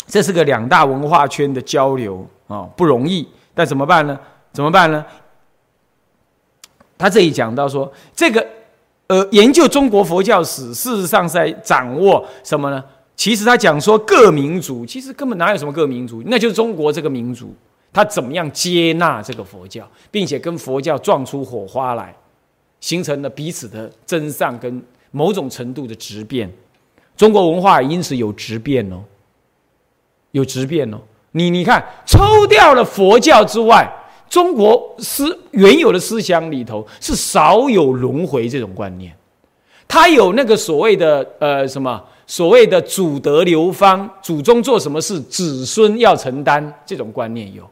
[0.09, 3.27] 这是个两大文化圈的交流啊，不容易。
[3.57, 4.21] 但怎么办呢？
[4.53, 5.03] 怎么办呢？
[6.99, 8.47] 他这里讲到说，这个
[9.07, 12.85] 呃，研究中国佛教史，事实上在掌握什么呢？
[13.17, 17.55] 其实他讲说，各民族其实根本哪有什么各民族，那就是中国这个民族，
[17.95, 22.15] 他怎么样接纳这个佛教，并且跟佛教撞出火花来，
[22.81, 26.53] 形成了彼此的真善跟某种程度的质变。
[27.17, 29.03] 中国文化因此有质变哦。
[30.33, 30.99] 有质变哦，
[31.37, 33.87] 你你看，抽掉了佛教之外，
[34.27, 39.15] 中国思原有的思想里头是少有轮回这种观念，
[39.87, 47.69] 他有那个所谓的呃什么所谓的祖德流芳，祖宗做什么事，子孙要承担这种观念有，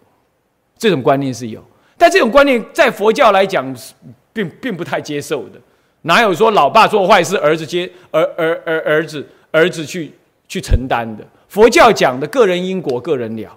[0.77, 1.64] 这种观念是有，
[1.96, 3.74] 但这种观念在佛教来讲，
[4.35, 5.59] 并并不太接受的，
[6.03, 10.12] 哪有说老爸做坏事，儿子接儿儿儿儿子儿子去
[10.46, 11.24] 去承担的？
[11.55, 13.57] 佛教讲的个人因果，个人了，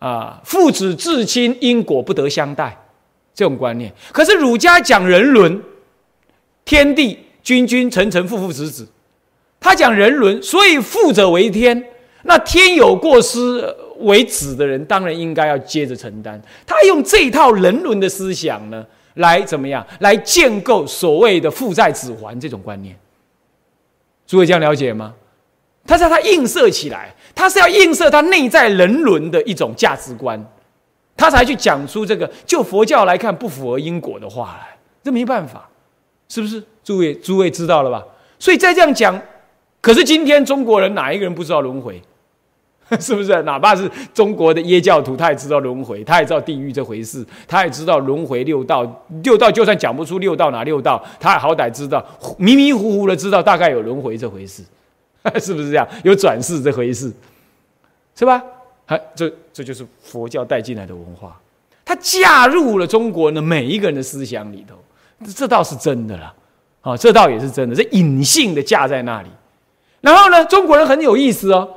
[0.00, 2.76] 啊，父子至亲因果不得相待，
[3.32, 3.92] 这种观念。
[4.10, 5.62] 可是儒家讲人伦，
[6.64, 8.88] 天地君君臣臣父父子子，
[9.60, 11.80] 他讲人伦，所以富者为天，
[12.24, 13.64] 那天有过失
[14.00, 16.42] 为子的人，当然应该要接着承担。
[16.66, 22.96] 他用这套人伦的思想呢，来怎么样，来建构所谓的父债子还这种观念。
[24.26, 25.14] 诸位这样了解吗？
[25.86, 30.42] 他是他映射起来，他是要映射他内在人伦的一种价值观，
[31.16, 35.68] 他才去讲出这个就佛教来看不符合因果的话来，这没办法，
[36.28, 36.62] 是不是？
[36.84, 38.04] 诸位诸位知道了吧？
[38.38, 39.20] 所以再这样讲，
[39.80, 42.00] 可是今天中国人哪一个人不知道轮回？
[43.00, 43.42] 是不是？
[43.44, 48.84] 哪怕是中国的耶教徒，他也知道轮回，他也知道地狱这回事，他也知道轮回六道，
[49.22, 52.04] 六道就算讲不出六道哪六道，他好歹知道
[52.36, 54.62] 迷迷糊糊的知道大概有轮回这回事。
[55.40, 55.86] 是不是这样？
[56.04, 57.12] 有转世这回事，
[58.14, 58.42] 是吧？
[58.84, 61.40] 还这这就是佛教带进来的文化，
[61.84, 64.76] 它嫁入了中国的每一个人的思想里头，
[65.34, 66.34] 这倒是真的了。
[66.80, 69.28] 啊，这倒也是真的，这隐性的架在那里。
[70.00, 71.76] 然后呢，中国人很有意思哦，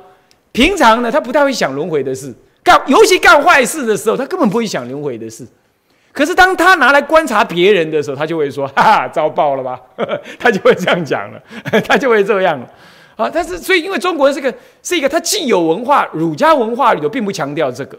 [0.50, 5.46] 平常呢他不太会想轮回的事，干尤其干坏事的时候，他根本不会想轮回的事。
[6.12, 9.80] 可是当他拿来观察别人的时候，他就会说：“哈哈，遭报了吧？”
[10.40, 11.40] 他就会这样讲了，
[11.86, 12.68] 他就会这样了。
[13.16, 14.52] 啊，但是所以因为中国人是个
[14.82, 17.98] 是一个，他既有文化，儒家文化里头并不强调这个，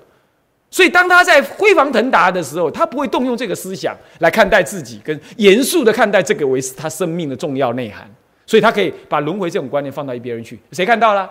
[0.69, 8.07] 所以当他在辉煌腾达的时候，他不会动用这个思想来看待自己，跟严肃的看待这个为他生命的重要内涵，
[8.45, 10.59] 所以他可以把轮回这种观念放到一边去。
[10.71, 11.27] 谁看到了？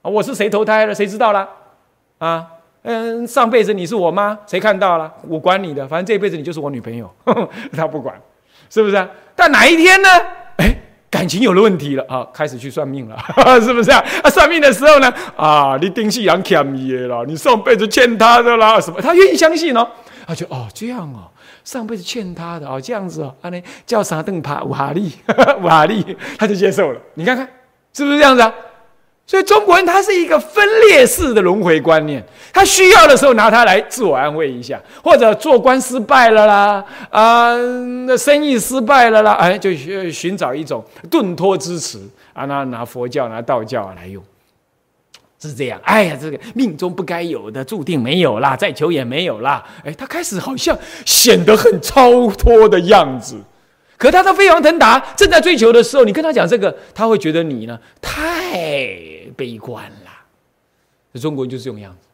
[0.00, 0.94] 我是谁投胎了？
[0.94, 1.46] 谁知道了？
[2.16, 2.46] 啊，
[2.84, 5.12] 嗯，上辈子你是我妈，谁看到了？
[5.28, 7.12] 我管你的，反正这辈子你就是我女朋友，
[7.76, 8.18] 他不管，
[8.70, 9.08] 是不是？
[9.36, 10.08] 但哪一天呢？
[10.56, 10.74] 哎。
[11.10, 13.16] 感情有了问题了啊，开始去算命了，
[13.60, 14.04] 是不是啊？
[14.22, 19.00] 啊，算命的时候呢，啊，你丁细阳欠你的啦，你上辈子欠他的啦，什么？
[19.00, 19.88] 他愿意相信哦，
[20.26, 21.30] 他就哦这样哦，
[21.64, 25.12] 上辈子欠他的哦，这样子哦，啊，那叫啥邓爬瓦力
[25.62, 27.00] 瓦力，他就接受了。
[27.14, 27.48] 你看看
[27.94, 28.52] 是不是这样子啊？
[29.28, 37.54] 所以中国人他是一个分裂式的轮回观念，他需要的时候拿它来自我安慰一下，或者做官失败了啦，啊，
[38.06, 44.24] 那生意失败了啦，哎，就寻寻找一种顿脱之词啊，拿拿佛教拿道教来用，
[45.38, 45.78] 是这样。
[45.84, 49.62] 哎呀，这个命中不该有的，注定没有啦，再求也没有啦。
[49.84, 53.36] 哎，他开始好像显得很超脱的样子。
[53.98, 58.56] 可他的飞黄腾达正在追求的时候，你跟他讲这个，他会觉得你呢太
[59.36, 61.20] 悲观了。
[61.20, 62.08] 中国人就是这种样子，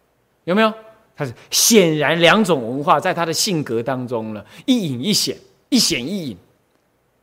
[0.45, 0.73] 有没有？
[1.17, 5.37] 他是显然两种文化在他的性格当中呢，一隐一显，
[5.69, 6.37] 一显一隐。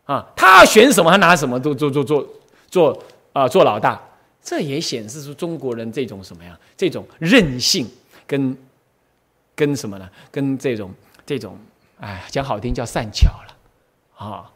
[0.06, 2.26] 啊，他要选什么，他拿什么都做做做
[2.70, 4.00] 做啊，做老大。
[4.42, 6.58] 这也显示出中国人这种什么呀？
[6.78, 7.88] 这种任性
[8.26, 8.56] 跟
[9.56, 10.10] 跟什么呢？
[10.32, 10.92] 跟这种
[11.26, 11.58] 这种，
[12.00, 13.51] 哎，讲好听叫善巧了。
[14.30, 14.52] 啊，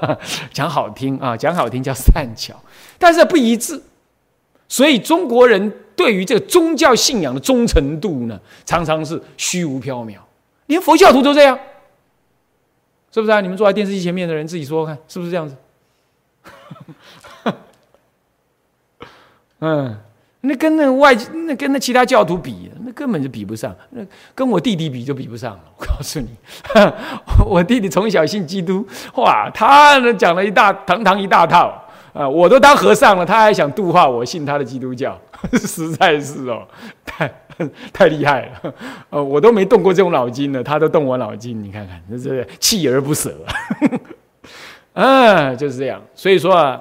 [0.52, 2.54] 讲好听啊，讲好听叫善巧，
[2.98, 3.82] 但是不一致，
[4.68, 10.16] 所以中国人对于这个宗教信仰的忠诚度呢，常常是虚无缥缈，
[10.66, 11.58] 连佛教徒都这样，
[13.12, 13.40] 是不是啊？
[13.40, 15.56] 你们坐在电视机前面的人自己说看，是不是这样子？
[19.60, 20.00] 嗯。
[20.42, 21.14] 那跟那外
[21.46, 23.76] 那跟那其他教徒比，那根本就比不上。
[23.90, 24.02] 那
[24.34, 25.60] 跟我弟弟比就比不上了。
[25.76, 26.28] 我告诉你，
[27.44, 32.26] 我弟弟从小信基督，哇，他讲了一大堂堂一大套啊！
[32.26, 35.20] 我都当和尚了，他还想度化我信他的基督教，
[35.52, 36.66] 实在是哦，
[37.04, 37.30] 太
[37.92, 38.74] 太厉害了。
[39.10, 43.36] 呃，我都没动过这种脑筋呢，他都动我脑筋，你看看，这是锲而不舍。
[44.94, 46.00] 啊，就是这样。
[46.14, 46.80] 所以说啊，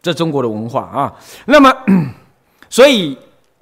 [0.00, 1.14] 这中国的文化啊，
[1.44, 1.70] 那么。
[2.72, 3.14] 所以，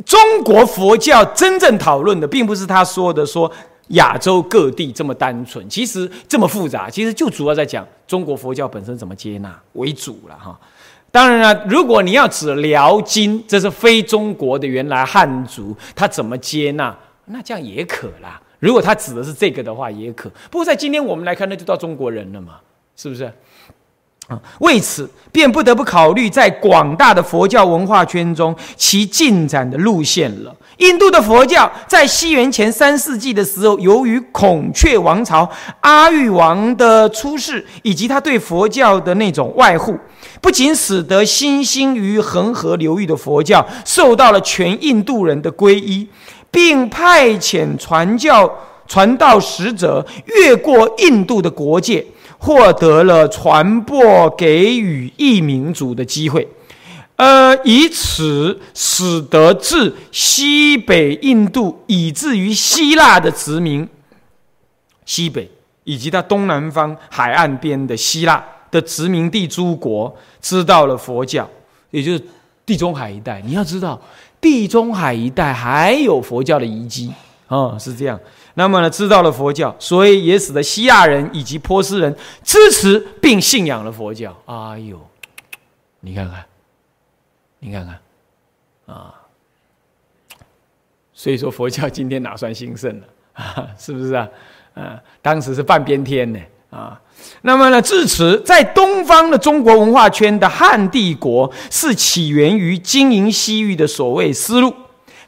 [0.06, 3.50] 中国佛教真正讨论的，并不是他说的说
[3.88, 6.88] 亚洲各地这么单纯，其实这么复杂。
[6.88, 10.56] 其实就主要在讲中国佛教本身怎么接纳为主了哈。
[11.10, 18.40] 当然了，如果你要指辽金，这是非中国的原来汉族，他怎么接纳，那这样也可啦。
[18.60, 20.30] 如果他指的是这个的话，也可。
[20.52, 22.60] 不过在今天我们来看，那就到中国人了嘛，
[22.94, 23.32] 是不是？
[24.60, 30.54] 为此，便不得不考虑在广大的佛教文化圈中其进展的路线了。
[30.78, 35.46] 印度的佛教在西元前三世纪的时候，由于孔雀王朝
[35.80, 39.94] 阿育王的出世，以及他对佛教的那种外护，
[40.40, 46.08] 不仅使得新兴于恒河流域的佛教受到了全印度人的皈依，
[46.50, 48.50] 并派遣传教
[48.86, 52.06] 传道使者越过印度的国界。
[52.42, 56.48] 获得了传播给予异民族的机会，
[57.16, 63.87] 呃，以此使得自西北印度以至于希腊的殖民，
[65.05, 65.50] 西北
[65.85, 71.46] 以及它东南方海岸边的希腊的殖民地诸国知道了佛教，
[71.90, 72.24] 也就是
[72.64, 73.42] 地中海一带。
[73.42, 74.00] 你要知道，
[74.40, 77.12] 地中海一带还有佛教的遗迹
[77.48, 78.18] 啊，是这样。
[78.54, 84.36] 那么呢，知道了佛教，所以也使得西亚人以及波斯人支持并信仰了佛教。
[84.46, 85.00] 哎呦，
[86.00, 86.44] 你看看，
[87.60, 89.14] 你看看，啊，
[91.14, 93.68] 所以说佛教今天哪算兴盛了啊？
[93.78, 94.28] 是不是啊？
[94.74, 97.00] 啊，当时是半边天呢啊。
[97.42, 104.74] 那么呢，至此，在东方的中国文化圈的汉帝国是起源于经营西域的所谓丝路。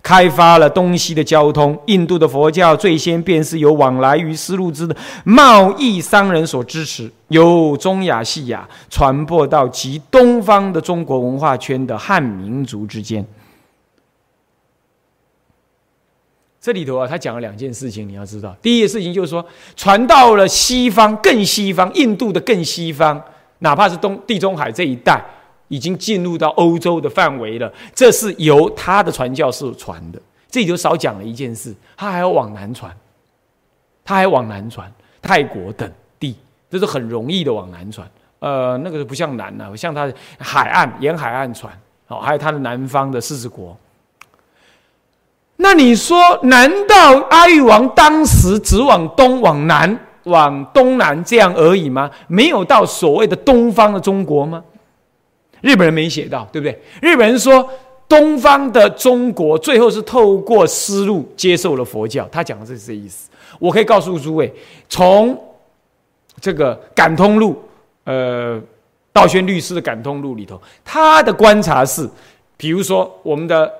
[0.02, 13.24] 开发了东西的交通，印度的佛教最先便是由往来于丝路之的贸易商人所支持，由中亚细亚传播到极东方的中国文化圈的汉民族之间。
[16.60, 19.44] 这里头啊，他讲了两件事情，你要知道，第一个事情就是说，
[19.76, 23.20] 传到了西方，更西方，印度的更西方，
[23.60, 25.24] 哪怕是东地中海这一带。
[25.72, 30.20] 已经进入到欧洲的范围了，这是由他的传教士传的。
[30.50, 32.94] 这里就少讲了一件事，他还要往南传，
[34.04, 36.36] 他还往南传，泰国等地，
[36.70, 38.06] 这是很容易的往南传。
[38.40, 41.72] 呃，那个不像南呐，像他海岸沿海岸传，
[42.08, 43.74] 哦，还有他的南方的四十国。
[45.56, 52.10] 那你说，难道阿育王当时只往东、往南、往东南这样而已吗？
[52.26, 54.62] 没有到所谓的东方的中国吗？
[55.62, 56.78] 日本人没写到，对不对？
[57.00, 57.66] 日本人说
[58.06, 63.30] 东方的中国最后是透过丝路接受了佛教，他讲的是这意思。
[63.58, 64.52] 我可以告诉诸位，
[64.88, 65.38] 从
[66.40, 67.62] 这个感通录，
[68.04, 68.60] 呃，
[69.12, 72.08] 道宣律师的感通录里头，他的观察是，
[72.56, 73.70] 比如说我们的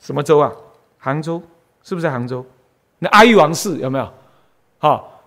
[0.00, 0.52] 什么州啊？
[0.98, 1.42] 杭州
[1.82, 2.44] 是不是杭州？
[3.00, 4.08] 那阿育王寺有没有？
[4.78, 5.22] 好，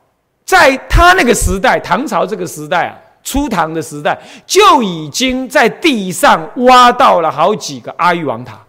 [0.46, 8.66] 在他那个时代，唐朝这个时代啊，初唐的时代就已经在地上挖到了好几个阿育王塔。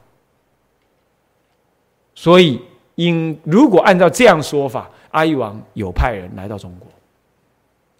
[2.15, 2.61] 所以，
[2.95, 6.89] 因如果按照这样说法，阿育王有派人来到中国，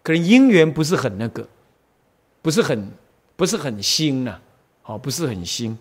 [0.03, 1.47] 可能因缘不是很那个，
[2.41, 2.91] 不是很
[3.35, 4.39] 不是很新呐，
[4.83, 5.77] 好，不是很新。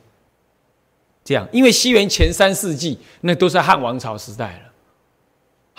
[1.23, 4.70] 这样，因为西元前三世纪那都是汉王朝时代了，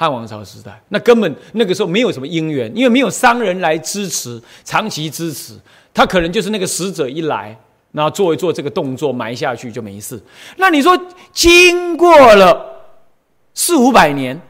[0.03, 5.55] 汉王朝时代那根本那个时候没有什么姻缘，因为没有商人来支持，长期支持，
[5.95, 7.57] 他可能就是那个使者一来，
[7.93, 10.21] 然后做一做这个动作埋下去就没事。
[10.57, 12.67] 那你说经过了
[13.55, 14.41] 四五百年，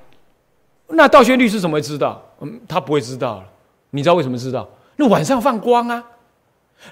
[0.89, 2.23] 那道宣律师怎么会知道？
[2.41, 3.45] 嗯，他不会知道了。
[3.91, 4.67] 你知道为什么知道？
[4.97, 6.03] 那晚上放光啊。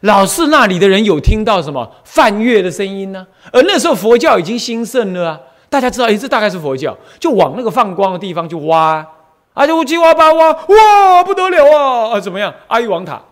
[0.02, 3.26] 老是那里的人有听到什么梵乐的声音呢？
[3.52, 5.40] 而那时候佛教已经兴盛了啊！
[5.70, 9.06] 大家知道，哎，这大概是佛教，就往那个放光的地方去挖，
[9.54, 12.10] 啊，就七挖八挖，哇，不得了啊！
[12.10, 12.52] 啊，怎么样？
[12.66, 13.22] 阿育王塔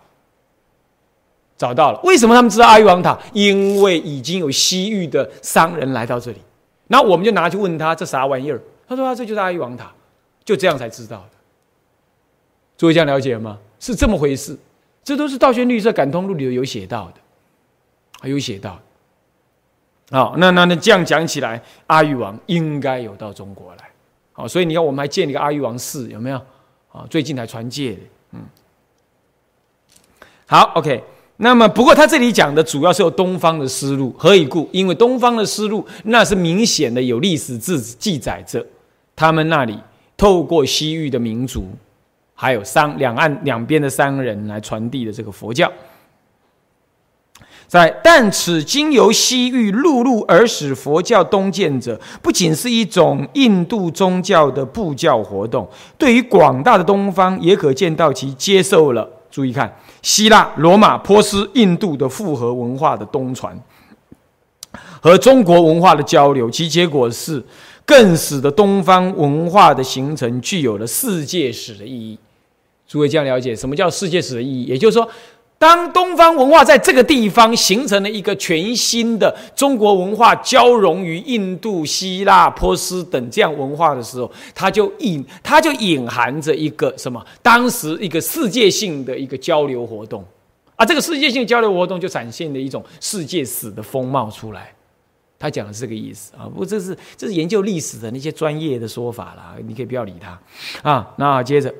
[1.56, 2.00] 找到了。
[2.04, 3.18] 为什么他们知道阿育王塔？
[3.32, 6.40] 因为已经有西域的商人来到这里，
[6.86, 8.60] 那我们就拿去问他这啥玩意儿？
[8.88, 9.92] 他说啊，这就是阿育王塔，
[10.44, 11.30] 就这样才知道的。
[12.76, 13.58] 诸位这样了解吗？
[13.80, 14.56] 是这么回事。
[15.02, 17.14] 这都是道宣绿色感通录里有写到的，
[18.20, 18.78] 还有写到。
[20.10, 23.84] 好，那那那这样讲起来，阿育王应该有到中国来。
[24.32, 26.36] 好，所以你看，我们还建了一个阿育王寺，有没有？
[26.92, 28.00] 啊，最近才传戒的。
[28.32, 28.40] 嗯。
[30.46, 31.04] 好，OK。
[31.36, 34.68] 那么，不过他这里讲的主要是有东方的思路，何以故？
[34.72, 38.64] 因为东方的思路那是明显的有历史字记载着，
[39.14, 39.78] 他们那里
[40.16, 41.68] 透过西域的民族。
[42.40, 45.68] 还有商两岸两边的商人来传递的这个佛教，
[47.68, 59.06] 在但此经由西域陆路而使佛教东渐者，不仅是一种印度宗教的布教活动，对于广大的东方也可见到其接受了。
[59.30, 63.56] 注意看，希腊、罗马、波斯、印度的复合文化的东传
[65.00, 67.44] 和中国文化的交流，其结果是
[67.84, 72.18] 更使得东方文化的形成具有了世界史的意义。
[72.88, 74.64] 诸位这样了解什么叫世界史的意义？
[74.64, 75.06] 也就是说，
[75.58, 87.20] 当东方文化在这个地方形成了一个全新的中国文化交融于印度、希腊、波斯等这样文化的时候，它就隐它就隐含着一个什么？
[87.42, 90.24] 当时一个世界性的一个交流活动
[90.76, 94.72] 啊，这个世界性交流活动就展现了一种世界史的风貌出来。
[95.40, 100.38] 他讲的是这个意思啊，不过这是这是研究历史的那些专业的说法啦，你可以不要理他
[100.88, 101.14] 啊。
[101.16, 101.74] 那接着。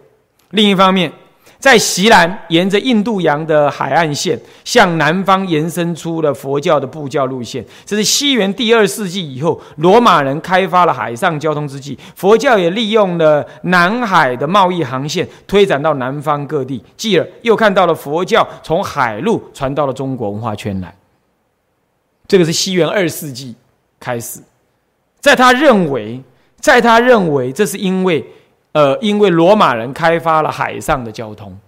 [0.53, 1.13] 另一方面，
[1.59, 7.65] 在西南沿着印度洋的海岸线向南方延伸出了佛教的布教路线。
[7.85, 16.81] 这是西元第二世纪以后，罗马人开发了海上交通之际，佛教也利用了南海的贸易航线推展到南方各地。
[16.97, 20.95] 继而又看到了佛教从海路传到了中国文化圈来。
[22.29, 23.57] 这个是西元二世纪
[23.99, 24.39] 开始，
[25.19, 26.23] 在他认为，
[26.61, 28.25] 在他认为，这是因为。
[28.73, 31.59] 呃，因为罗马人开发了海上的交通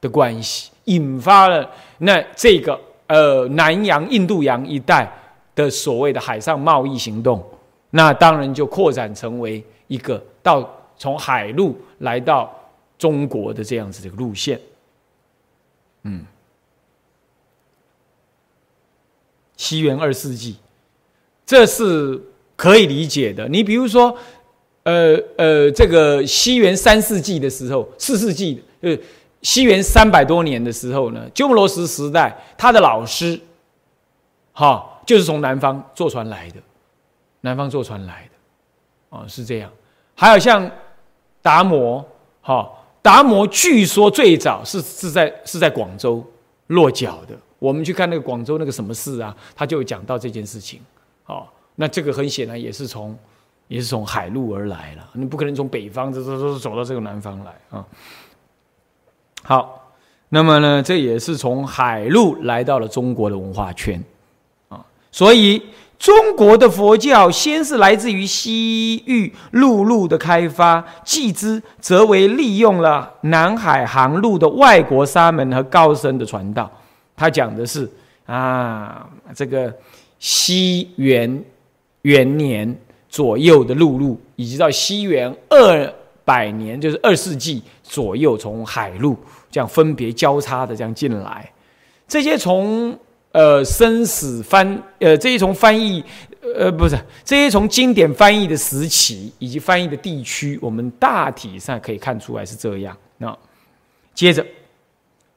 [0.00, 5.10] 的关系，引发了那这个呃南洋、印度洋一带
[5.54, 7.42] 的所谓的海上贸易行动，
[7.90, 10.68] 那当然就扩展成为一个到
[10.98, 12.52] 从海路来到
[12.98, 14.60] 中国的这样子的一个路线。
[16.02, 16.26] 嗯，
[19.56, 20.56] 西元二世纪，
[21.46, 22.20] 这是
[22.56, 23.48] 可以理解的。
[23.48, 24.14] 你比如说。
[24.84, 28.96] 呃呃，这个西元三世纪的时候，四世纪，呃，
[29.40, 33.40] 西元三百多年的时候呢，鸠摩罗什时代，他的老师，
[34.52, 36.56] 哈，就是从南方坐船来的，
[37.40, 39.72] 南方坐船来的，啊，是这样。
[40.14, 40.70] 还有像
[41.40, 42.06] 达摩，
[42.42, 42.70] 哈，
[43.00, 46.22] 达摩据说最早是是在是在广州
[46.66, 47.34] 落脚的。
[47.58, 50.78] 我们去看那个广州那个什么寺啊，他就讲到这件事情，
[51.24, 53.16] 哦，那这个很显然也是从。
[53.68, 55.08] 也是从海路而来了。
[55.14, 57.84] 你不可能从北方这这这走到这个南方来啊。
[59.42, 59.92] 好，
[60.28, 64.02] 那么呢，这也是从海路来到了中国的文化圈
[64.68, 64.84] 啊。
[65.12, 65.62] 所以，
[65.98, 76.70] 中国的佛教先是来自于西域陆路的开发，继之则为利用了南海航路的外国沙门和高僧的传道。
[77.14, 77.90] 他讲的是
[78.26, 79.74] 啊，这个
[80.18, 81.44] 西元
[82.02, 82.76] 元年。
[83.14, 85.94] 左右的陆路，以及到西元二
[86.24, 89.16] 百年，就是二世纪左右，从海路
[89.52, 91.48] 这样分别交叉的这样进来，
[92.08, 92.98] 这些从
[93.30, 96.04] 呃生死翻呃这些从翻译
[96.56, 102.96] 呃不是这些从经典翻译的时期以及翻译的地区，我们大体上可以看出来是这样。
[103.18, 103.38] 那
[104.12, 104.44] 接着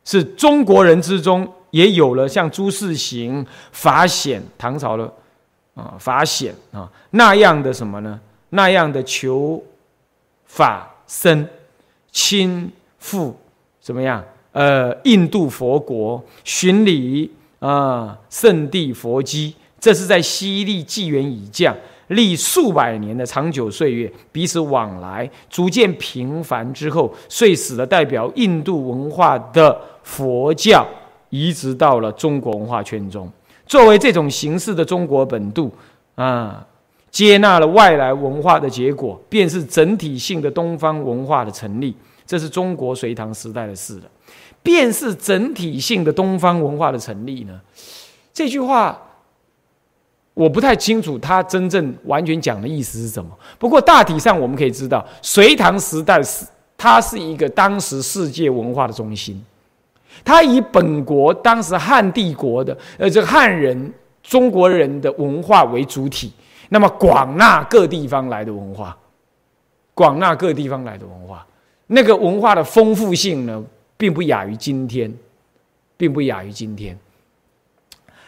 [0.03, 5.13] 是中国人之中也有了像朱世行、法显，唐朝的。
[5.77, 8.19] 啊，法显啊，那样的什么呢？
[8.49, 9.63] 那样的求
[10.45, 11.47] 法僧
[12.11, 13.37] 亲赴
[13.79, 14.23] 怎么样？
[14.53, 21.75] 呃，印度佛国巡礼啊，圣地佛基，这是在西历纪元以降，
[22.07, 30.83] 历数百年的长久岁月，彼此往来逐渐频繁之后，遂使得代表印度文化的佛教
[31.29, 33.31] 移植到了中国文化圈中。
[33.67, 35.71] 作为这种形式的中国本度
[36.15, 36.65] 啊，
[37.11, 41.95] 接纳了外来文化的结果，便是整体性的东方文化的成立。
[42.25, 44.03] 这是中国隋唐时代的事了。
[44.63, 47.61] 便是整体性的东方文化的成立呢？
[48.33, 49.01] 这句话
[50.33, 53.31] 我不太清楚，他真正完全讲的意思是什么。
[53.57, 56.45] 不过大体上我们可以知道，隋唐时代是
[56.77, 59.41] 它是一个当时世界文化的中心。
[60.23, 66.31] 他以本国当时汉帝国的呃这个汉人中国人的文化为主体，
[66.69, 68.97] 那么广纳各地方来的文化，
[69.93, 71.45] 广纳各地方来的文化，
[71.87, 73.63] 那个文化的丰富性呢，
[73.95, 75.13] 并不亚于今天，
[75.95, 76.97] 并不亚于今天。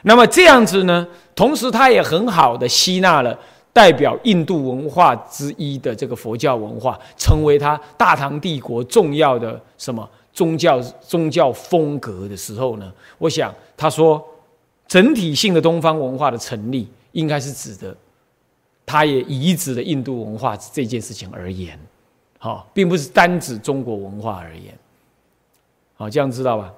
[0.03, 3.37] 那么这样子呢，同时他也很好的吸纳了
[3.73, 10.09] 代表印度文化之一的这个佛教文化，成为他大唐帝国重要的什么？
[10.31, 14.23] 宗教宗教风格的时候呢，我想他说
[14.87, 17.95] 整体性的东方文化的成立，应该是指的，
[18.85, 21.77] 他也移植了印度文化这件事情而言，
[22.37, 24.77] 好，并不是单指中国文化而言，
[25.95, 26.73] 好，这样知道吧？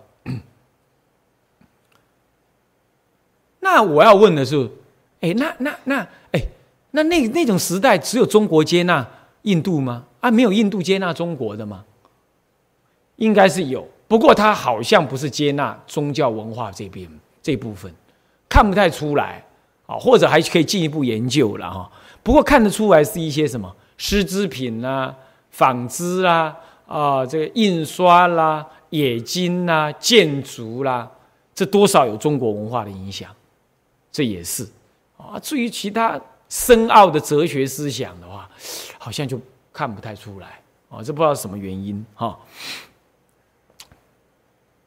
[3.60, 4.70] 那我要问的是，
[5.20, 6.41] 哎，那那那，哎，
[6.91, 9.08] 那那那种时代只有中国接纳
[9.43, 10.06] 印度吗？
[10.20, 11.86] 啊，没有印度接纳中国的吗？
[13.22, 17.08] 应该是有，不过他好像不是接纳宗教文化这边
[17.40, 17.94] 这部分，
[18.50, 19.46] 看不太出来
[19.86, 21.90] 啊，或者还可以进一步研究了哈。
[22.24, 25.16] 不过看得出来是一些什么丝织品啦、
[25.52, 26.58] 纺织啦、
[26.88, 31.08] 啊这个印刷啦、冶金啦、建筑啦，
[31.54, 33.30] 这多少有中国文化的影响，
[34.12, 34.68] 这也是
[35.16, 35.38] 啊。
[35.40, 36.20] 至于其他
[36.50, 38.50] 深奥的哲学思想的话，
[38.98, 39.40] 好像就
[39.72, 40.60] 看不太出来
[40.90, 42.36] 啊，这不知道什么原因哈。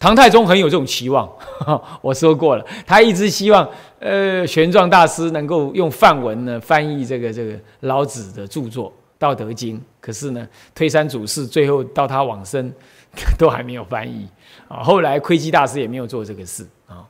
[0.05, 1.27] 唐太宗很有这种期望，
[2.03, 3.67] 我说过了，他一直希望，
[3.99, 12.71] 呃，玄奘大师能够用梵文呢翻译这个这个老子的著作《道德经》，可是呢，推三阻四，最后到他往生，
[13.39, 14.29] 都还没有翻译
[14.69, 14.83] 啊。
[14.83, 17.09] 后来窥基大师也没有做这个事啊。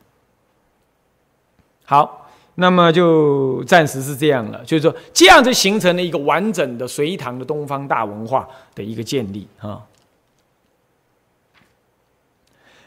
[1.85, 9.83] 好，那么就暂时是这样了，就是说，这样就形成了一个完整的隋唐的东方大文化的一个建立啊。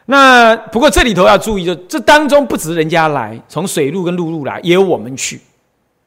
[0.09, 5.41] 那不过这里头要注意，就这当中不止人家来，从水路跟陆路来，也有我们去，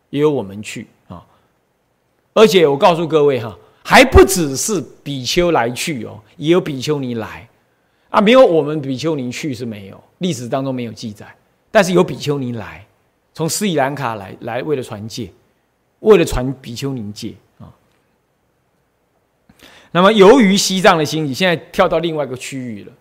[0.09, 1.23] 也有我们去啊。
[2.33, 7.47] 而且我告诉各位哈，还不只是比丘来去哦，也有比丘尼来
[8.09, 8.23] 啊。
[8.23, 11.27] 没有我们比丘尼去是没有，历史当中没有记载，
[11.71, 12.87] 但是有比丘尼来，
[13.35, 15.31] 从斯里兰卡来，来为了传戒，
[15.99, 17.69] 为了传比丘尼戒啊。
[19.91, 22.93] 那么由于西藏的兴起，现在跳到另外一个区域了。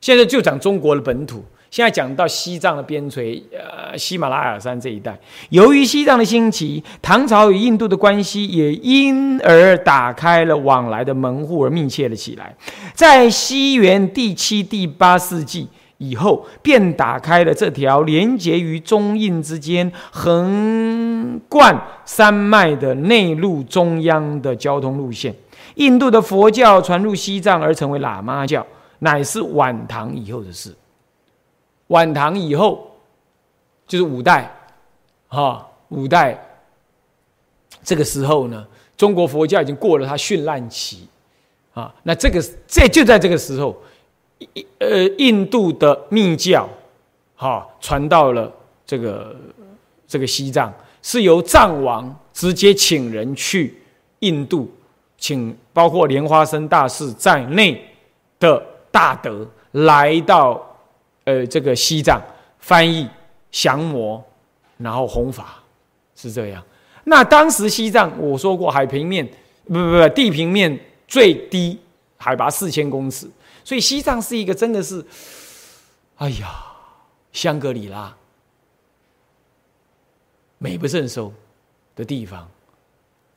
[0.00, 5.18] 现在就讲中国的本土，现在讲到西藏的边陲，呃，喜马拉雅山这一带。
[5.50, 12.54] 由于西藏的兴起，唐朝与印度的关系也因而打开了往来的门户，而密切了起来。
[12.94, 15.68] 在西元第七、第八世纪
[15.98, 25.34] 以后，便打开了这条连接于中印之间、横贯山脉的内陆中央的交通路线。
[25.74, 28.64] 印度的佛教传入西藏，而成为喇嘛教。
[28.98, 30.74] 乃是晚唐以后的事。
[31.88, 32.90] 晚唐以后，
[33.86, 34.54] 就是五代，
[35.28, 36.38] 哈，五代
[37.82, 41.08] 这个时候呢，中国佛教已经过了它绚烂期，
[41.72, 43.74] 啊，那这个这就在这个时候，
[44.78, 46.68] 呃，印度的密教，
[47.34, 48.52] 哈，传到了
[48.84, 49.34] 这个
[50.06, 50.70] 这个西藏，
[51.00, 53.80] 是由藏王直接请人去
[54.18, 54.70] 印度，
[55.16, 57.82] 请包括莲花生大士在内
[58.38, 60.60] 的大德来到，
[61.24, 62.20] 呃，这个西藏
[62.58, 63.08] 翻译
[63.50, 64.22] 降魔，
[64.76, 65.62] 然后弘法，
[66.14, 66.62] 是这样。
[67.04, 69.26] 那当时西藏我说过，海平面
[69.66, 71.80] 不不不，地平面最低
[72.16, 73.30] 海拔四千公尺，
[73.64, 75.04] 所以西藏是一个真的是，
[76.16, 76.48] 哎呀，
[77.32, 78.14] 香格里拉，
[80.58, 81.32] 美不胜收
[81.94, 82.48] 的地方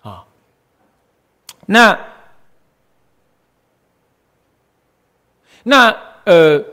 [0.01, 0.25] 啊。
[1.65, 1.97] 那
[5.63, 5.95] 那
[6.25, 6.63] 呃，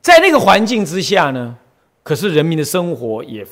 [0.00, 1.56] 在那个环境之下呢，
[2.02, 3.46] 可是人民的生活也。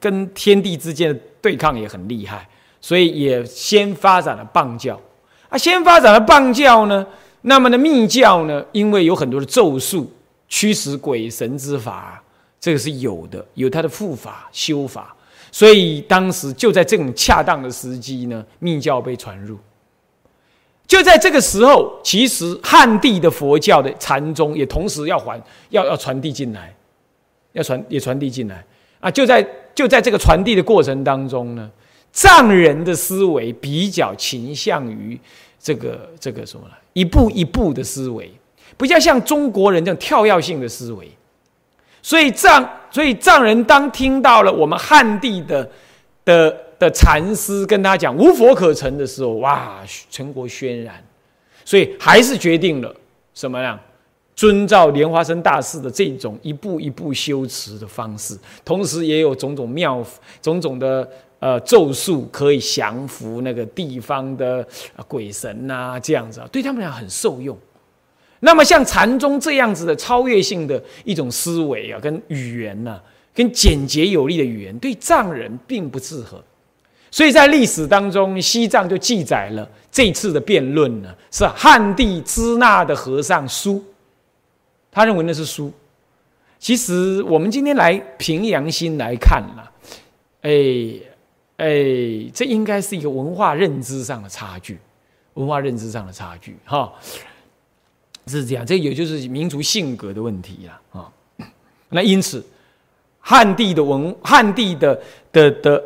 [0.00, 2.48] 跟天地之间的对抗也很厉害，
[2.80, 4.98] 所以也先发展了棒教。
[5.50, 7.06] 啊，先发展了棒教呢，
[7.42, 10.10] 那么呢密教呢，因为有很多的咒术
[10.48, 12.24] 驱使鬼神之法，
[12.58, 15.14] 这个是有的，有它的护法修法，
[15.52, 19.58] 所以当时就在这种恰当的时机呢，密教被传入。
[20.86, 26.74] 就在这个时候，其实汉地的佛教的禅宗也同时要还要要传递进来，
[27.52, 28.64] 要传也传递进来
[29.00, 29.46] 啊，就在。
[29.74, 31.68] 就在这个传递的过程当中呢，
[32.12, 35.18] 藏人的思维比较倾向于
[35.58, 36.64] 这个这个什么？
[36.92, 38.32] 一步一步的思维，
[38.76, 41.10] 比较像中国人这种跳跃性的思维。
[42.02, 45.68] 所以藏，所以藏人当听到了我们汉地的
[46.24, 49.80] 的的禅师跟他讲无佛可成的时候，哇，
[50.10, 51.02] 成国轩然。
[51.64, 52.94] 所以还是决定了
[53.32, 53.80] 什么呀？
[54.36, 60.04] 遵照莲花生大师的这种一步一步修持的方式，同时也有种种妙、
[60.42, 61.08] 种种的
[61.38, 64.66] 呃咒术可以降服那个地方的
[65.06, 67.56] 鬼神呐，这样子啊，对他们俩很受用。
[68.40, 73.00] 那么像禅宗这样子的超越性的一种思维啊，跟语言呐，
[73.32, 76.42] 跟简洁有力的语言，对藏人并不适合。
[77.14, 83.80] 所以在历史当中，西藏就记载了这次的辩论呢，是汉地支那的和尚书。
[84.90, 85.72] 他认为那是书，
[86.58, 89.72] 其实我们今天来平阳心来看了，
[90.42, 90.50] 哎
[91.58, 94.76] 哎，这应该是一个文化认知上的差距，
[95.34, 96.92] 文化认知上的差距哈，
[98.26, 101.08] 是这样，这也就是民族性格的问题了啊。
[101.90, 102.44] 那因此，
[103.20, 105.00] 汉地的文汉地的
[105.30, 105.84] 的的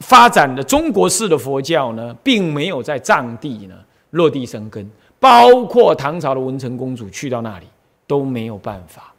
[0.00, 3.74] 发展的中国式的佛教呢，并没有在藏地呢
[4.10, 7.66] 落地生根，包括唐朝的文成公主去到那里。
[8.06, 9.14] 都没有办法，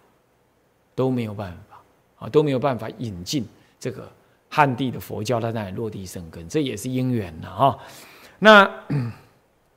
[0.93, 1.77] 都没有办法
[2.19, 3.47] 啊，都没有办法引进
[3.79, 4.05] 这个
[4.49, 7.77] 汉地的佛教在那里落地生根，这也是因缘呢啊。
[8.39, 8.69] 那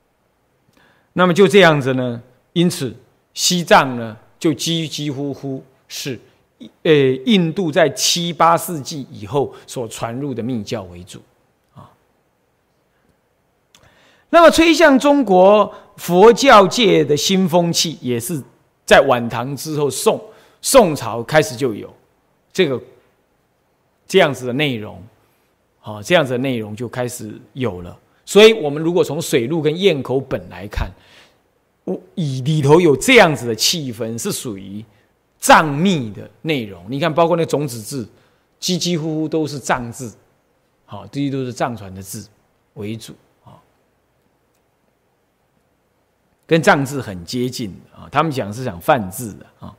[1.13, 2.93] 那么就这样子呢，因此
[3.33, 6.19] 西藏呢就几几乎乎是
[6.83, 6.91] 呃
[7.25, 11.19] 印度在七八世纪以后所传入的密教为主
[11.73, 11.89] 啊。
[14.29, 18.43] 那么吹向中国佛教界的新风气也是。
[18.87, 20.23] 在晚唐之后，宋
[20.61, 21.91] 宋朝开始就有
[22.53, 22.79] 这个
[24.05, 25.01] 这样子的内容，
[25.81, 27.97] 啊，这样子的内容就开始有了。
[28.27, 30.87] 所以，我们如果从水路跟堰口本来看，
[31.83, 34.85] 我以里头有这样子的气氛，是属于
[35.45, 36.83] 藏密的内容。
[36.89, 38.09] 你看，包括那种子字，
[38.59, 40.11] 几几乎乎都是藏字，
[40.85, 42.27] 好，这些都是藏传的字
[42.73, 43.13] 为主。
[46.47, 49.71] 跟藏字很接近啊，他们讲是讲梵字的啊。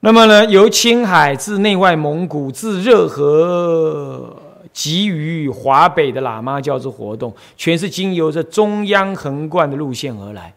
[0.00, 4.36] 那么呢，由青海至内外蒙古，至热河，
[4.72, 10.52] 及于华北的喇嘛教之活动，全是经由这中央横贯的路线而来。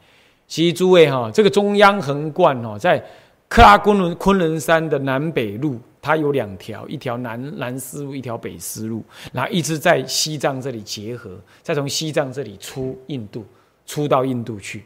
[0.47, 3.03] 其实诸位哈，这个中央横贯哦，在
[3.50, 11.32] 克拉昆仑昆仑山的南北路，它有两条，一条南南丝路，一条北丝路，然后一直在西藏这里结合，
[11.64, 13.43] 再从西藏这里出印度，
[13.88, 14.86] 出到印度去。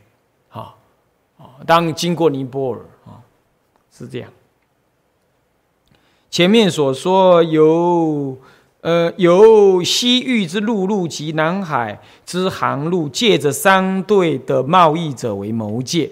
[0.49, 0.73] 啊，
[1.37, 3.19] 啊，当经过尼泊尔啊，
[3.91, 4.29] 是这样。
[6.31, 8.37] 前面所说由
[8.79, 16.09] 呃由西域之陆路及南海之航路，借着商队的贸易者为谋界，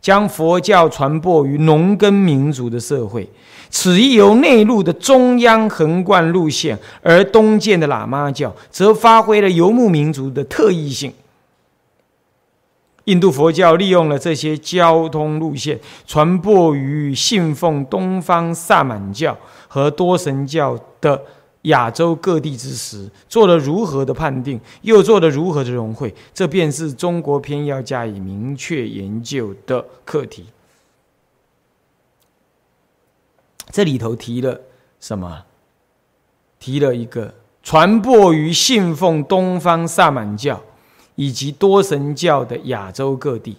[0.00, 3.28] 将佛教传播于农耕民族的社会。
[3.70, 11.12] 此亦由内陆的中央横贯路线，而东渐的喇嘛教则发挥了游牧民族的特异性。
[13.04, 19.36] 印度佛教利用了这些交通路线，传播于信奉东方萨满教
[19.66, 21.22] 和多神教的
[21.68, 30.46] 亚洲各地之时，做了如何的判定，又做了如何的融汇，这便是中国偏要加以明确研究的课题。
[33.70, 34.60] 这里头提了
[35.00, 35.44] 什么？
[36.58, 40.60] 提了一个传播于信奉东方萨满教
[41.14, 43.56] 以及多神教的亚洲各地。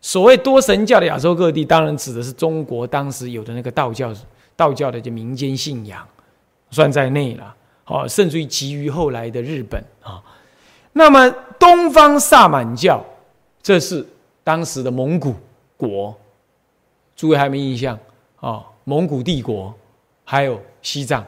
[0.00, 4.14] 所谓多神教的亚洲各地，当然指的是中国当时有的那个道教，
[4.54, 6.06] 道教的就民间信仰，
[6.70, 7.54] 算在内了。
[7.84, 10.22] 好，甚至于急于后来的日本啊。
[10.92, 13.04] 那么东方萨满教，
[13.62, 14.06] 这是
[14.44, 15.34] 当时的蒙古
[15.76, 16.14] 国，
[17.16, 17.98] 诸位还没印象
[18.40, 18.64] 啊？
[18.84, 19.74] 蒙古帝国，
[20.24, 21.24] 还有西藏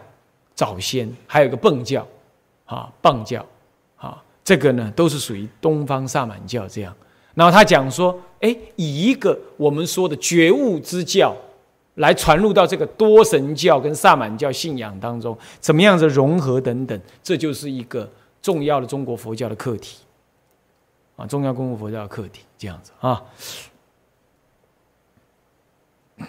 [0.55, 2.07] 早先，还有个蚌教，
[2.65, 3.45] 啊，蚌教，
[3.97, 6.95] 啊，这个呢都是属于东方萨满教这样。
[7.35, 11.35] 然后他讲说，哎，以一个我们说的觉悟之教，
[11.97, 18.11] 来传入到这个多神教跟萨满教信仰当中，怎么样子融合等等，这就是一个
[18.41, 19.99] 重要的中国佛教的课题，
[21.17, 23.23] 啊，重要中国佛教的课题这样子啊。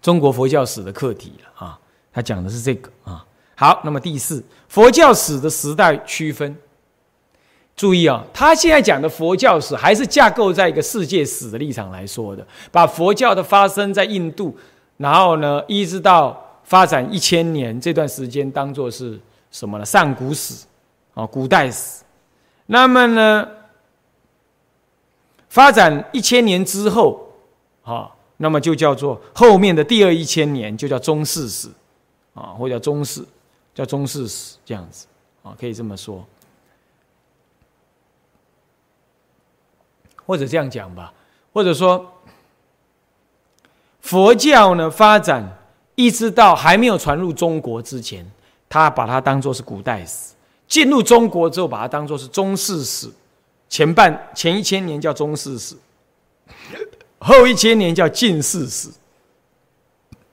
[0.00, 1.78] 中国佛教史的课题啊，
[2.12, 3.24] 他讲的是这个啊。
[3.54, 6.56] 好，那么第四，佛教史的时代区分。
[7.78, 14.54] 注意啊，他现在讲的佛教史还是架构在一个世界史的立场来说的，把佛教的发生在印度，
[14.96, 19.16] 然后呢，一直到发展一千年这段时间当做是
[19.52, 19.84] 什么呢？
[19.84, 20.66] 上古史
[21.14, 22.02] 啊，古代史。
[22.66, 23.48] 那么呢，
[25.48, 27.32] 发展一千年之后，
[27.84, 31.68] 啊，那么就叫做后面的第二一千年就叫中世史，
[32.34, 33.24] 啊，或者叫中世，
[33.72, 35.06] 叫中世史这样子，
[35.44, 36.26] 啊，可以这么说。
[40.28, 41.10] 或者这样讲吧，
[41.54, 42.06] 或者说，
[44.02, 45.58] 佛教呢发展
[45.94, 48.30] 一直到还没有传入中国之前，
[48.68, 50.34] 他把它当做是古代史；
[50.66, 53.08] 进入中国之后，把它当做是中世史。
[53.70, 55.74] 前半前一千年叫中世史，
[57.20, 58.90] 后一千年叫近世史，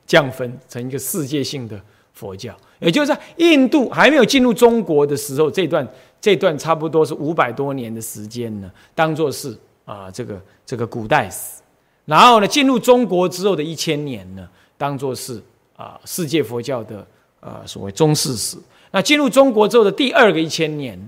[0.06, 1.80] 降分成一个世界性的
[2.12, 2.54] 佛教。
[2.80, 5.88] 也就是在印度还没有进入中国的时候，这段
[6.20, 9.58] 这段差不多是五百多年的时间呢，当做是。
[9.86, 11.62] 啊，这个这个古代史，
[12.06, 15.40] 然后呢，进入中国之后的一千年呢，当做是
[15.78, 17.06] 啊世界佛教的
[17.40, 18.58] 呃所谓中世史。
[18.90, 21.00] 那进入中国之后的第二个一千年，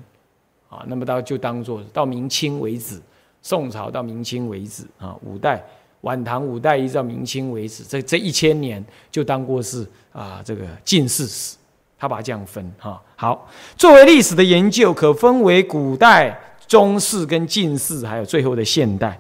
[0.70, 3.02] 啊，那么到就当做到明清为止，
[3.42, 5.64] 宋朝到明清为止啊，五代
[6.02, 11.58] 晚唐五代一直到明清为止，这这一千年就当过是啊这个近世史，
[11.98, 13.02] 他把它这样分哈。
[13.16, 16.40] 好，作为历史的研究，可分为古代。
[16.68, 19.20] 中世跟近世，还有最后的现代，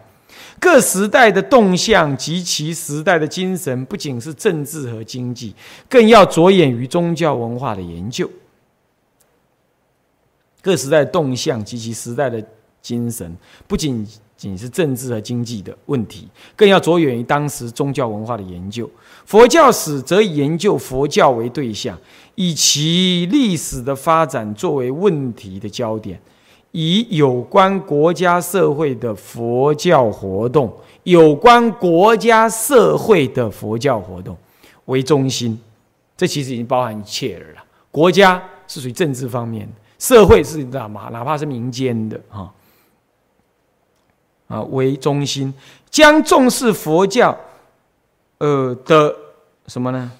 [0.59, 5.55] 各时代的动向及其时代的精神，不仅是政治和经济，
[5.87, 8.29] 更要着眼于宗教文化的研究。
[10.61, 12.43] 各时代动向及其时代的
[12.81, 13.33] 精神，
[13.67, 18.89] 不仅仅是政治和经济的问题，更要着眼于当时宗教文化的研究。
[19.25, 21.97] 佛教史则以研究佛教为对象，
[22.35, 26.19] 以其历史的发展作为问题的焦点。
[26.79, 30.71] 以有关国家社会的佛教活动，
[31.01, 34.37] 有关国家社会的佛教活动
[34.85, 35.59] 为中心，
[36.15, 37.63] 这其实已经包含一切了。
[37.89, 42.53] 国家是属于政治方面的，社会是哪嘛，哪怕是民间的啊
[44.47, 45.51] 啊为中心，
[45.89, 47.35] 将重视佛教
[48.37, 49.15] 呃的
[49.65, 50.11] 什么呢？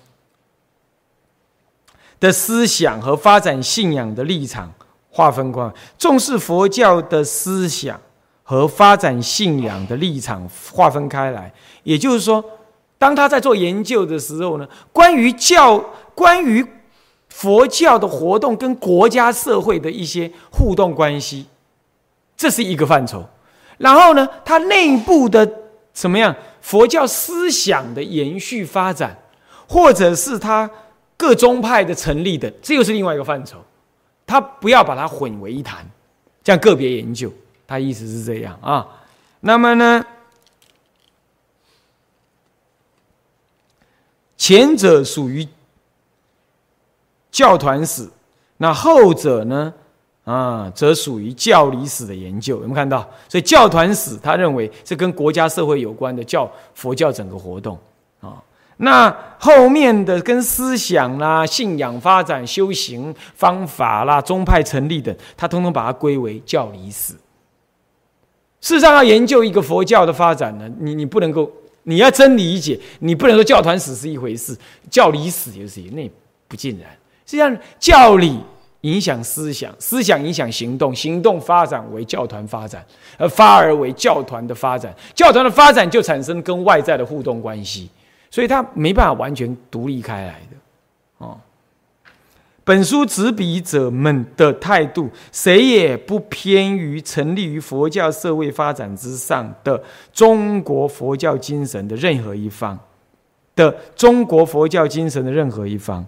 [2.20, 4.74] 的思想和发展信仰的立场。
[5.18, 8.00] 划分开，重视佛教的思想
[8.44, 11.52] 和发展信仰的立场划分开来。
[11.82, 12.44] 也就是说，
[13.00, 16.64] 当他在做研究的时候呢，关于教、关于
[17.30, 21.48] 佛教的活动跟国家社会的一些互动关系，
[22.38, 23.26] 这是一个范畴。
[23.80, 25.52] 然后呢，他内部的
[25.96, 29.18] 什么样佛教思想的延续发展，
[29.68, 30.70] 或者是他
[31.18, 33.58] 各宗派的成立的，这又是另外一个范畴。
[34.28, 35.90] 他不要把它混为一谈，
[36.44, 37.32] 这样个别研究，
[37.66, 38.86] 他意思是这样啊。
[39.40, 40.06] 那么呢，
[44.36, 45.48] 前者属于
[47.32, 48.10] 教团史，
[48.58, 49.74] 那后者呢，
[50.26, 52.58] 啊，则属于教理史的研究。
[52.58, 53.10] 有没有看到？
[53.30, 57.80] 所以教团史，他认为是跟国家社会有关的教佛教整个活动。
[58.78, 67.14] 那后面的跟思想啦、信仰发展、修行方法啦、宗派成立等，他通通把它归为教理史。
[68.60, 71.50] 事实上，要研究一个佛教的发展呢，你你不能够，
[71.84, 74.58] 你要真理解，你不能说教团史是一回事，
[74.90, 76.10] 教理史也是一那
[76.48, 76.90] 不尽然。
[77.26, 78.40] 实际上，教理
[78.82, 82.84] 影响思想，思想影响行动，行动发展为教团发展，
[83.18, 87.90] 而发而为教团的发展，教团的发展就产生跟外在的互动关系，
[88.30, 90.58] 所以它没办法完全独立开来的。
[91.18, 91.40] 哦，
[92.64, 102.78] 本书执笔者们的态度，谁也不偏于成立于佛教社会发展之上的中国佛教精神的任何一方
[103.56, 106.06] 的中国佛教精神的任何一方。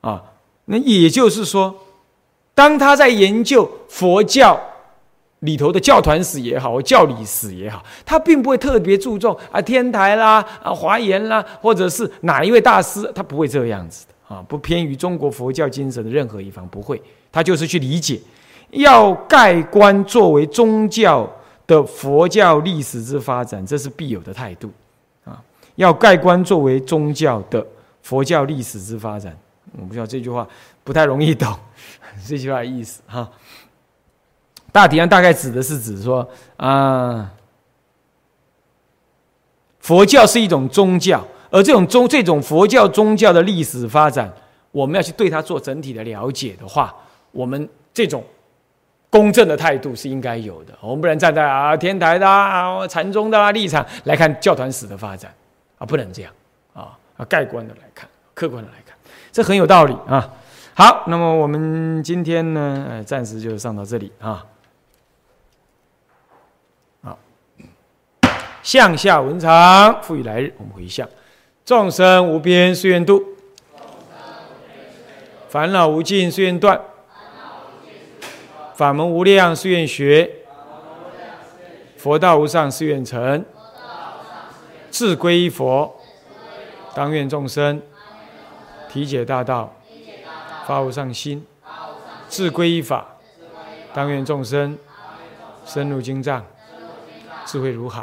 [0.00, 0.22] 啊，
[0.66, 1.74] 那也就是说，
[2.54, 4.60] 当他在研究佛教
[5.40, 18.20] 里头的教团史也好，或教理史也好，他并不会特别注重啊天台啦、啊华严啦，或者是哪一位大师，他不会这样子的啊，不偏于中国佛教精神的任何一方，不会，他就是去理解，
[18.70, 21.30] 要盖棺作为宗教
[21.68, 24.70] 的佛教历史之发展，这是必有的态度
[25.24, 25.40] 啊，
[25.76, 27.64] 要盖棺作为宗教的
[28.02, 29.36] 佛教历史之发展。
[29.78, 30.48] 我不知道这句话
[30.82, 31.54] 不太容易懂，
[32.26, 33.30] 这句话意思哈。
[34.70, 37.32] 大体上大概指的是指说啊，
[39.80, 44.30] 佛教是一种宗教，而这种宗这种佛教宗教的历史发展，
[44.70, 46.94] 我们要去对它做整体的了解的话，
[47.32, 48.22] 我们这种
[49.10, 50.74] 公正的态度是应该有的。
[50.80, 55.32] 我们不能站在啊天台的啊禅宗的立场来看教团史的发展
[55.78, 56.32] 啊，不能这样
[56.74, 58.94] 啊啊盖棺的来看，客观的来看。
[59.32, 60.30] 这很有道理啊！
[60.74, 64.44] 好，那么我们今天呢，呃，暂时就上到这里啊。
[68.68, 71.08] 向下文长，赋予来日，我们回向：
[71.64, 73.24] 众生无边誓愿度，
[75.48, 76.78] 烦恼无尽誓愿断，
[78.74, 80.30] 法门无量誓愿学，
[81.96, 83.42] 佛道无上誓愿成，
[84.90, 85.96] 自归依佛，
[86.94, 87.80] 当愿众生。
[88.90, 89.74] 体解大道，
[90.66, 91.42] 发无上心，
[92.28, 93.16] 自归依法，
[93.94, 94.76] 当愿众生。
[95.64, 96.44] 深入经藏，
[97.46, 98.02] 智慧如海；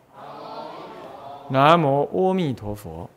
[1.51, 3.09] 南无阿弥陀佛。